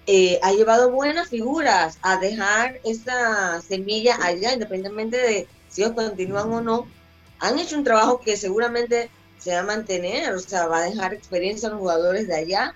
[0.07, 6.53] eh, ha llevado buenas figuras a dejar esa semilla allá, independientemente de si ellos continúan
[6.53, 6.87] o no.
[7.41, 11.13] Han hecho un trabajo que seguramente se va a mantener, o sea, va a dejar
[11.13, 12.75] experiencia a los jugadores de allá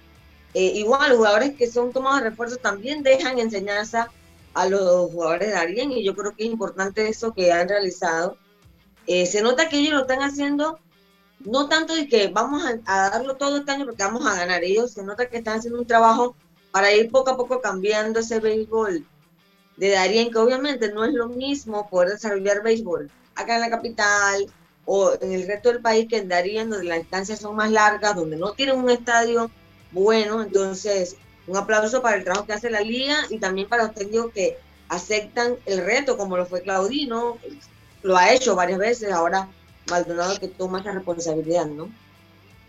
[0.55, 4.11] eh, igual, los jugadores que son tomados de refuerzo también dejan enseñanza
[4.53, 8.37] a los jugadores de Arien y yo creo que es importante eso que han realizado.
[9.07, 10.79] Eh, se nota que ellos lo están haciendo
[11.41, 14.93] no tanto de que vamos a, darlo todo este año porque vamos a ganar ellos,
[14.93, 16.37] se nota que están haciendo un trabajo
[16.71, 19.07] para ir poco a poco cambiando ese béisbol
[19.77, 24.47] de Darien, que obviamente no es lo mismo poder desarrollar béisbol acá en la capital
[24.85, 28.15] o en el resto del país que en Darien, donde las distancias son más largas,
[28.15, 29.51] donde no tienen un estadio
[29.93, 30.43] bueno.
[30.43, 34.59] Entonces, un aplauso para el trabajo que hace la liga y también para técnicos que
[34.89, 37.39] aceptan el reto, como lo fue Claudino,
[38.03, 39.49] lo ha hecho varias veces, ahora
[39.89, 41.89] Maldonado que toma esa responsabilidad, ¿no?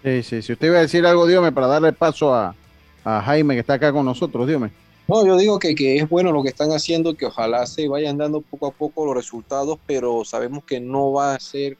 [0.03, 2.55] Sí, sí, si usted iba a decir algo, dígame, para darle paso a,
[3.03, 4.71] Jaime que está acá con nosotros, dígame.
[5.07, 8.17] No, yo digo que, que, es bueno lo que están haciendo, que ojalá se vayan
[8.17, 11.77] dando poco a poco los resultados, pero sabemos que no va a ser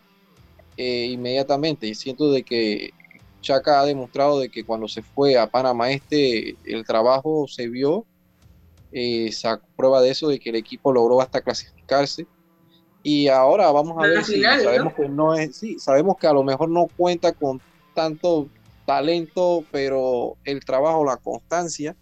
[0.78, 1.88] eh, inmediatamente.
[1.88, 2.91] Y siento de que
[3.41, 8.06] Chaca ha demostrado de que cuando se fue a Panamá Este, el trabajo se vio,
[8.91, 9.32] eh,
[9.76, 12.26] prueba de eso, de que el equipo logró hasta clasificarse.
[13.04, 16.43] Y ahora vamos a ver si sabemos que no es, sí, sabemos que a lo
[16.43, 17.60] mejor no cuenta con
[17.95, 18.47] tanto
[18.86, 21.95] talento, pero el trabajo, la constancia,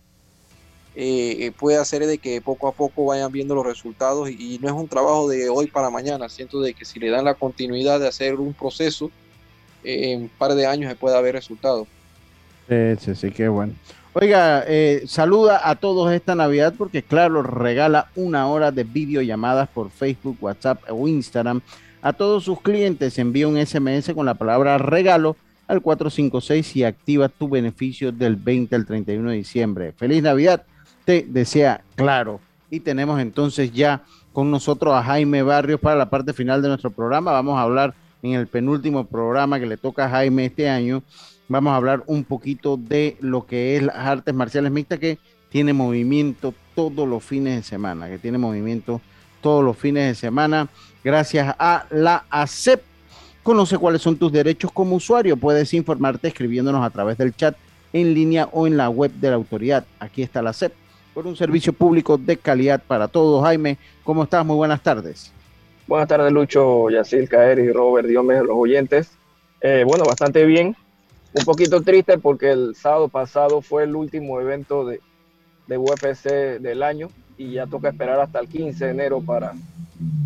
[0.96, 4.68] eh, puede hacer de que poco a poco vayan viendo los resultados y, y, no
[4.68, 6.28] es un trabajo de hoy para mañana.
[6.28, 9.10] Siento de que si le dan la continuidad de hacer un proceso,
[9.84, 11.88] en un par de años se pueda ver resultados.
[12.68, 13.74] Sí, sí, qué bueno.
[14.14, 19.92] Oiga, eh, saluda a todos esta Navidad porque claro, regala una hora de videollamadas por
[19.92, 21.62] Facebook, WhatsApp o Instagram
[22.02, 25.38] A todos sus clientes envía un SMS con la palabra regalo
[25.68, 29.94] al 456 y activa tu beneficio del 20 al 31 de diciembre.
[29.96, 30.64] Feliz Navidad,
[31.06, 32.40] te desea claro.
[32.72, 34.02] Y tenemos entonces ya
[34.34, 37.32] con nosotros a Jaime Barrios para la parte final de nuestro programa.
[37.32, 37.94] Vamos a hablar
[38.24, 41.04] en el penúltimo programa que le toca a Jaime este año.
[41.50, 45.18] Vamos a hablar un poquito de lo que es las artes marciales mixtas que
[45.50, 49.02] tiene movimiento todos los fines de semana, que tiene movimiento
[49.42, 50.70] todos los fines de semana
[51.04, 52.84] gracias a la ACEP.
[53.42, 55.38] Conoce cuáles son tus derechos como usuario.
[55.38, 57.58] Puedes informarte escribiéndonos a través del chat
[57.94, 59.86] en línea o en la web de la autoridad.
[60.00, 60.72] Aquí está la ACEP
[61.16, 63.44] por un servicio público de calidad para todos.
[63.44, 64.46] Jaime, ¿cómo estás?
[64.46, 65.34] Muy buenas tardes.
[65.88, 69.18] Buenas tardes, Lucho, Yacil, Caer y Robert, Dios mío, los oyentes.
[69.62, 70.76] Eh, bueno, bastante bien.
[71.34, 75.00] Un poquito triste porque el sábado pasado fue el último evento de,
[75.68, 79.54] de UFC del año y ya toca esperar hasta el 15 de enero para,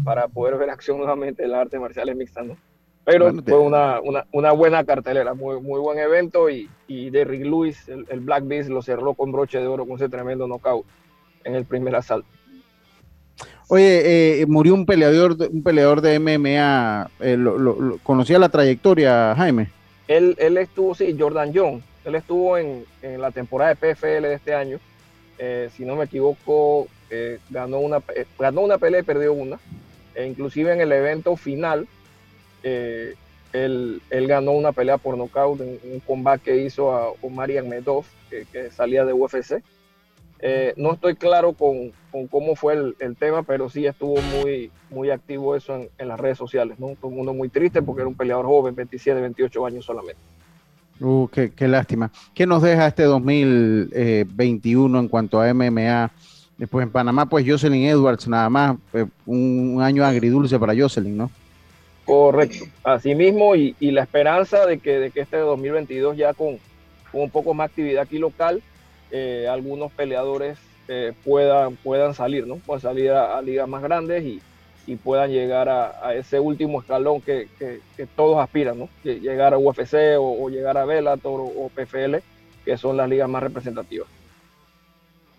[0.04, 2.58] para poder ver acción nuevamente en las artes marciales mixtas, ¿no?
[3.06, 7.90] Pero fue una, una, una, buena cartelera, muy, muy buen evento y, y Derrick Lewis,
[7.90, 10.86] el, el, Black Beast, lo cerró con broche de oro con ese tremendo knockout
[11.44, 12.28] en el primer asalto.
[13.68, 19.36] Oye, eh, murió un peleador, un peleador de MMA, eh, lo, lo, ¿conocía la trayectoria,
[19.36, 19.70] Jaime?
[20.08, 24.34] Él, él estuvo, sí, Jordan John, él estuvo en, en la temporada de PFL de
[24.34, 24.80] este año,
[25.38, 29.60] eh, si no me equivoco, eh, ganó, una, eh, ganó una pelea y perdió una.
[30.16, 31.88] E inclusive en el evento final,
[32.62, 33.16] él,
[34.10, 38.46] él, ganó una pelea por nocaut en un combate que hizo a Omar Medov, que,
[38.52, 39.62] que, salía de UFC.
[40.76, 45.10] No estoy claro con, con cómo fue el, el, tema, pero sí estuvo muy, muy
[45.10, 46.80] activo eso en, en, las redes sociales.
[46.80, 46.96] ¿no?
[47.00, 50.20] Todo el mundo muy triste porque era un peleador joven, 27, 28 años solamente.
[51.00, 52.12] Uh, qué, qué, lástima.
[52.34, 56.12] ¿Qué nos deja este 2021 en cuanto a MMA?
[56.58, 61.18] Después en Panamá, pues Jocelyn Edwards, nada más, eh, un, un, año agridulce para Jocelyn,
[61.18, 61.32] ¿no?
[62.06, 66.58] Correcto, así mismo, y, y, la esperanza de que, de que este 2022 ya con,
[67.12, 68.62] con un poco más actividad aquí local,
[69.16, 70.58] eh, algunos peleadores
[70.88, 72.56] eh, puedan, puedan salir, ¿no?
[72.56, 74.42] Puedan salir a, a ligas más grandes y,
[74.88, 78.90] y puedan llegar a, a ese último escalón que, que, que, todos aspiran, ¿no?
[79.04, 82.16] Llegar a UFC o, o llegar a Bellator o, o, PFL,
[82.66, 84.08] que son las ligas más representativas.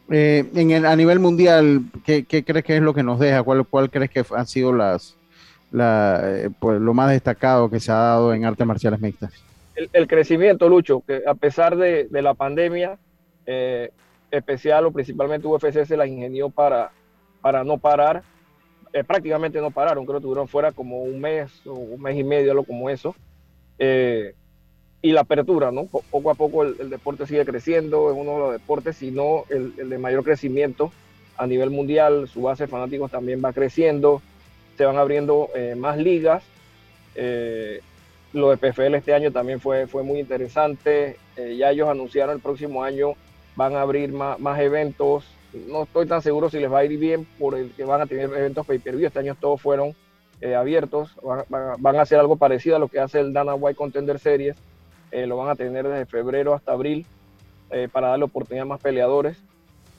[0.09, 3.43] Eh, en el, a nivel mundial, ¿qué, ¿qué, crees que es lo que nos deja?
[3.43, 5.16] ¿Cuál, cuál crees que han sido las,
[5.72, 9.33] la, eh, pues, lo más destacado que se ha dado en artes marciales mixtas?
[9.75, 12.99] El, el crecimiento, Lucho, que a pesar de, de la pandemia,
[13.47, 13.90] eh,
[14.30, 16.90] especial o principalmente UFC se la ingenió para,
[17.40, 18.22] para no parar
[18.95, 22.22] eh, prácticamente no pararon, creo que tuvieron fuera como un mes o un mes y
[22.22, 23.16] medio, algo como eso.
[23.76, 24.36] Eh,
[25.03, 25.86] y la apertura, ¿no?
[25.86, 29.90] Poco a poco el, deporte sigue creciendo, es uno de los deportes, sino el, el
[29.90, 30.92] de mayor crecimiento
[31.36, 34.22] a nivel mundial, su base de fanáticos también va creciendo,
[34.78, 36.45] se van abriendo más ligas.
[38.32, 41.16] Lo de PFL este año también fue, fue muy interesante.
[41.36, 43.14] Ya ellos anunciaron el próximo año
[43.57, 45.25] van a abrir más, eventos
[45.69, 48.07] no estoy tan seguro si les va a ir bien por el que van a
[48.07, 49.07] tener eventos pay-per-view.
[49.07, 49.95] Este año todos fueron
[50.41, 51.17] eh, abiertos.
[51.49, 54.57] Van, a hacer algo parecido a lo que hace el Dana White Contender Series.
[55.13, 57.07] Eh, lo van a tener desde febrero hasta abril
[57.71, 59.37] eh, para darle oportunidad a más peleadores.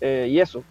[0.02, 0.62] Eh, y eso,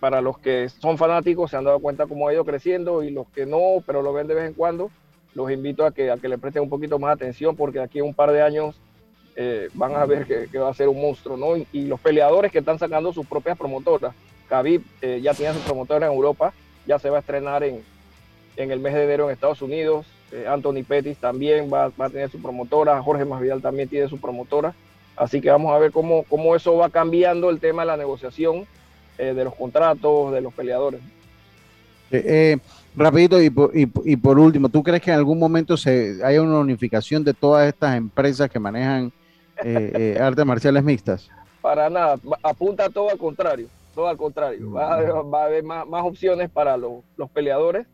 [0.00, 3.28] para los que son fanáticos se han dado cuenta cómo ha ido creciendo y los
[3.28, 4.90] que no, pero lo ven de vez en cuando,
[5.34, 8.06] los invito a que, a que le presten un poquito más atención porque aquí en
[8.06, 8.80] un par de años
[9.40, 11.64] eh, van a ver que, va a ser un monstruo, ¿no?
[11.72, 14.12] Y, los peleadores que están sacando sus propias promotoras.
[14.48, 16.52] Khabib eh, ya tiene su promotora en Europa,
[16.88, 17.80] ya se va a estrenar en,
[18.56, 20.06] en el mes de enero en Estados Unidos.
[20.32, 24.74] Eh, Anthony Pettis también va, a tener su promotora, Jorge Masvidal también tiene su promotora.
[25.16, 28.66] Así que vamos a ver cómo, cómo eso va cambiando el tema de la negociación
[29.18, 31.00] de los contratos, de los peleadores.
[32.96, 36.42] rapidito y por, y, y por último, ¿tú crees que en algún momento se haya
[36.42, 39.12] una unificación de todas estas empresas que manejan
[39.64, 41.30] eh, eh, artes marciales mixtas?
[41.60, 44.70] Para nada, apunta todo al contrario, todo al contrario.
[44.70, 47.02] Va a haber, más, opciones para los,
[47.32, 47.86] peleadores.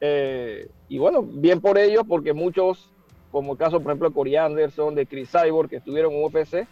[0.00, 2.90] Eh, y bueno, bien por ellos, porque muchos,
[3.30, 6.66] como el caso, por ejemplo, de Corey Anderson, de Chris Cyborg, que estuvieron en UFC,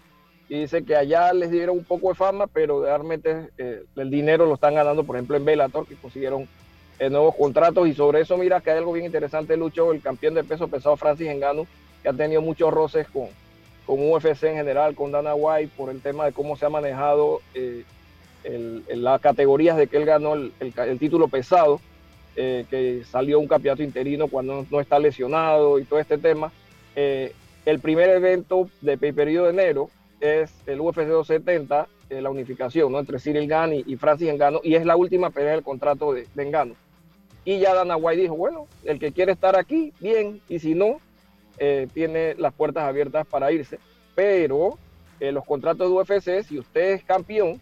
[0.49, 4.55] y dice que allá les dieron un poco de fama, pero realmente el dinero lo
[4.55, 6.49] están ganando, por ejemplo, en Bellator, que consiguieron
[7.11, 7.89] nuevos contratos.
[7.89, 10.97] Y sobre eso, mira que hay algo bien interesante, Lucho, el campeón de peso pesado,
[10.97, 11.67] Francis Engano,
[12.03, 13.29] que ha tenido muchos roces con,
[13.87, 17.41] con UFC en general, con Dana White, por el tema de cómo se ha manejado
[17.55, 17.85] eh,
[18.45, 21.81] el, las categorías de que él ganó el, el, el título pesado,
[22.35, 26.51] eh, que salió un campeonato interino cuando no está lesionado y todo este tema.
[26.97, 27.33] Eh,
[27.67, 32.99] el primer evento de pay-per-view de enero es el UFC 270, eh, la unificación ¿no?
[32.99, 36.27] entre Cyril Gann y, y, Francis Engano, y es la última pelea del contrato de,
[36.35, 36.75] de Engano.
[37.45, 41.01] Y ya Dana White dijo, bueno, el que quiere estar aquí, bien, y si no,
[41.59, 43.79] eh, tiene las puertas abiertas para irse.
[44.15, 44.79] Pero
[45.21, 47.61] eh, los contratos de UFC, si usted es campeón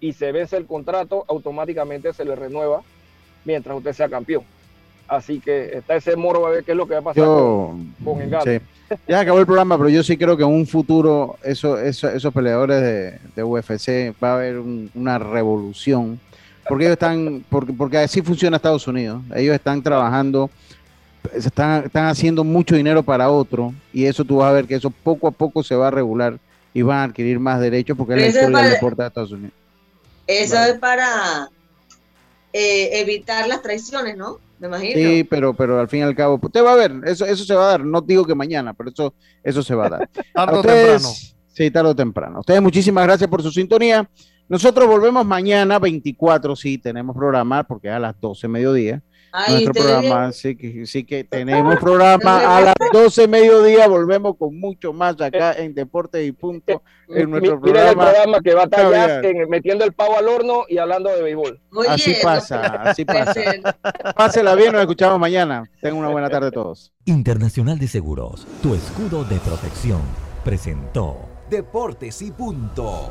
[0.00, 2.82] y se vence el contrato, automáticamente se le renueva
[3.44, 4.44] mientras usted sea campeón.
[5.08, 7.68] Así que está ese moro a ver qué es lo que va a pasar Yo,
[7.70, 8.42] con, con Ngannou.
[8.58, 8.96] sí.
[9.08, 12.32] Ya acabó el programa, pero yo sí creo que en un futuro eso, eso- esos
[12.32, 16.20] peleadores de, de UFC va a haber un- una revolución.
[16.68, 19.20] Porque ellos están, porque, porque así funciona Estados Unidos.
[19.34, 20.50] Ellos están trabajando,
[21.30, 24.74] se están, están haciendo mucho dinero para otro, y eso tú vas a ver que
[24.74, 26.38] eso poco a poco se va a regular
[26.74, 29.32] y van a adquirir más derechos porque es la historia del para- deporte de Estados
[29.32, 29.52] Unidos.
[30.26, 31.48] Eso es para
[32.52, 34.38] eh, evitar las traiciones, ¿no?
[34.58, 34.94] Me imagino.
[34.94, 37.54] Sí, pero, pero al fin y al cabo, usted va a ver, eso, eso se
[37.54, 37.84] va a dar.
[37.84, 40.08] No digo que mañana, pero eso, eso se va a dar.
[40.34, 41.08] Tarde A o temprano.
[41.54, 42.36] Sí, tarde o temprano.
[42.36, 44.08] A ustedes muchísimas gracias por su sintonía.
[44.48, 49.02] Nosotros volvemos mañana 24, sí, tenemos programa porque es a las 12 mediodía.
[49.32, 53.88] Ay, Nuestro programa, sí que, sí que tenemos programa a las 12 mediodía.
[53.88, 56.82] Volvemos con mucho más acá en Deporte y Punto.
[57.08, 58.10] En nuestro Mi- Miren el programa.
[58.12, 61.60] programa que va a estar en- metiendo el pavo al horno y hablando de béisbol.
[61.88, 63.40] Así pasa, así pasa.
[64.16, 65.64] Pásela bien, nos escuchamos mañana.
[65.80, 66.92] Tengan una buena tarde todos.
[67.06, 70.00] Internacional de Seguros, tu escudo de protección,
[70.44, 71.16] presentó
[71.50, 73.10] Deportes y punto.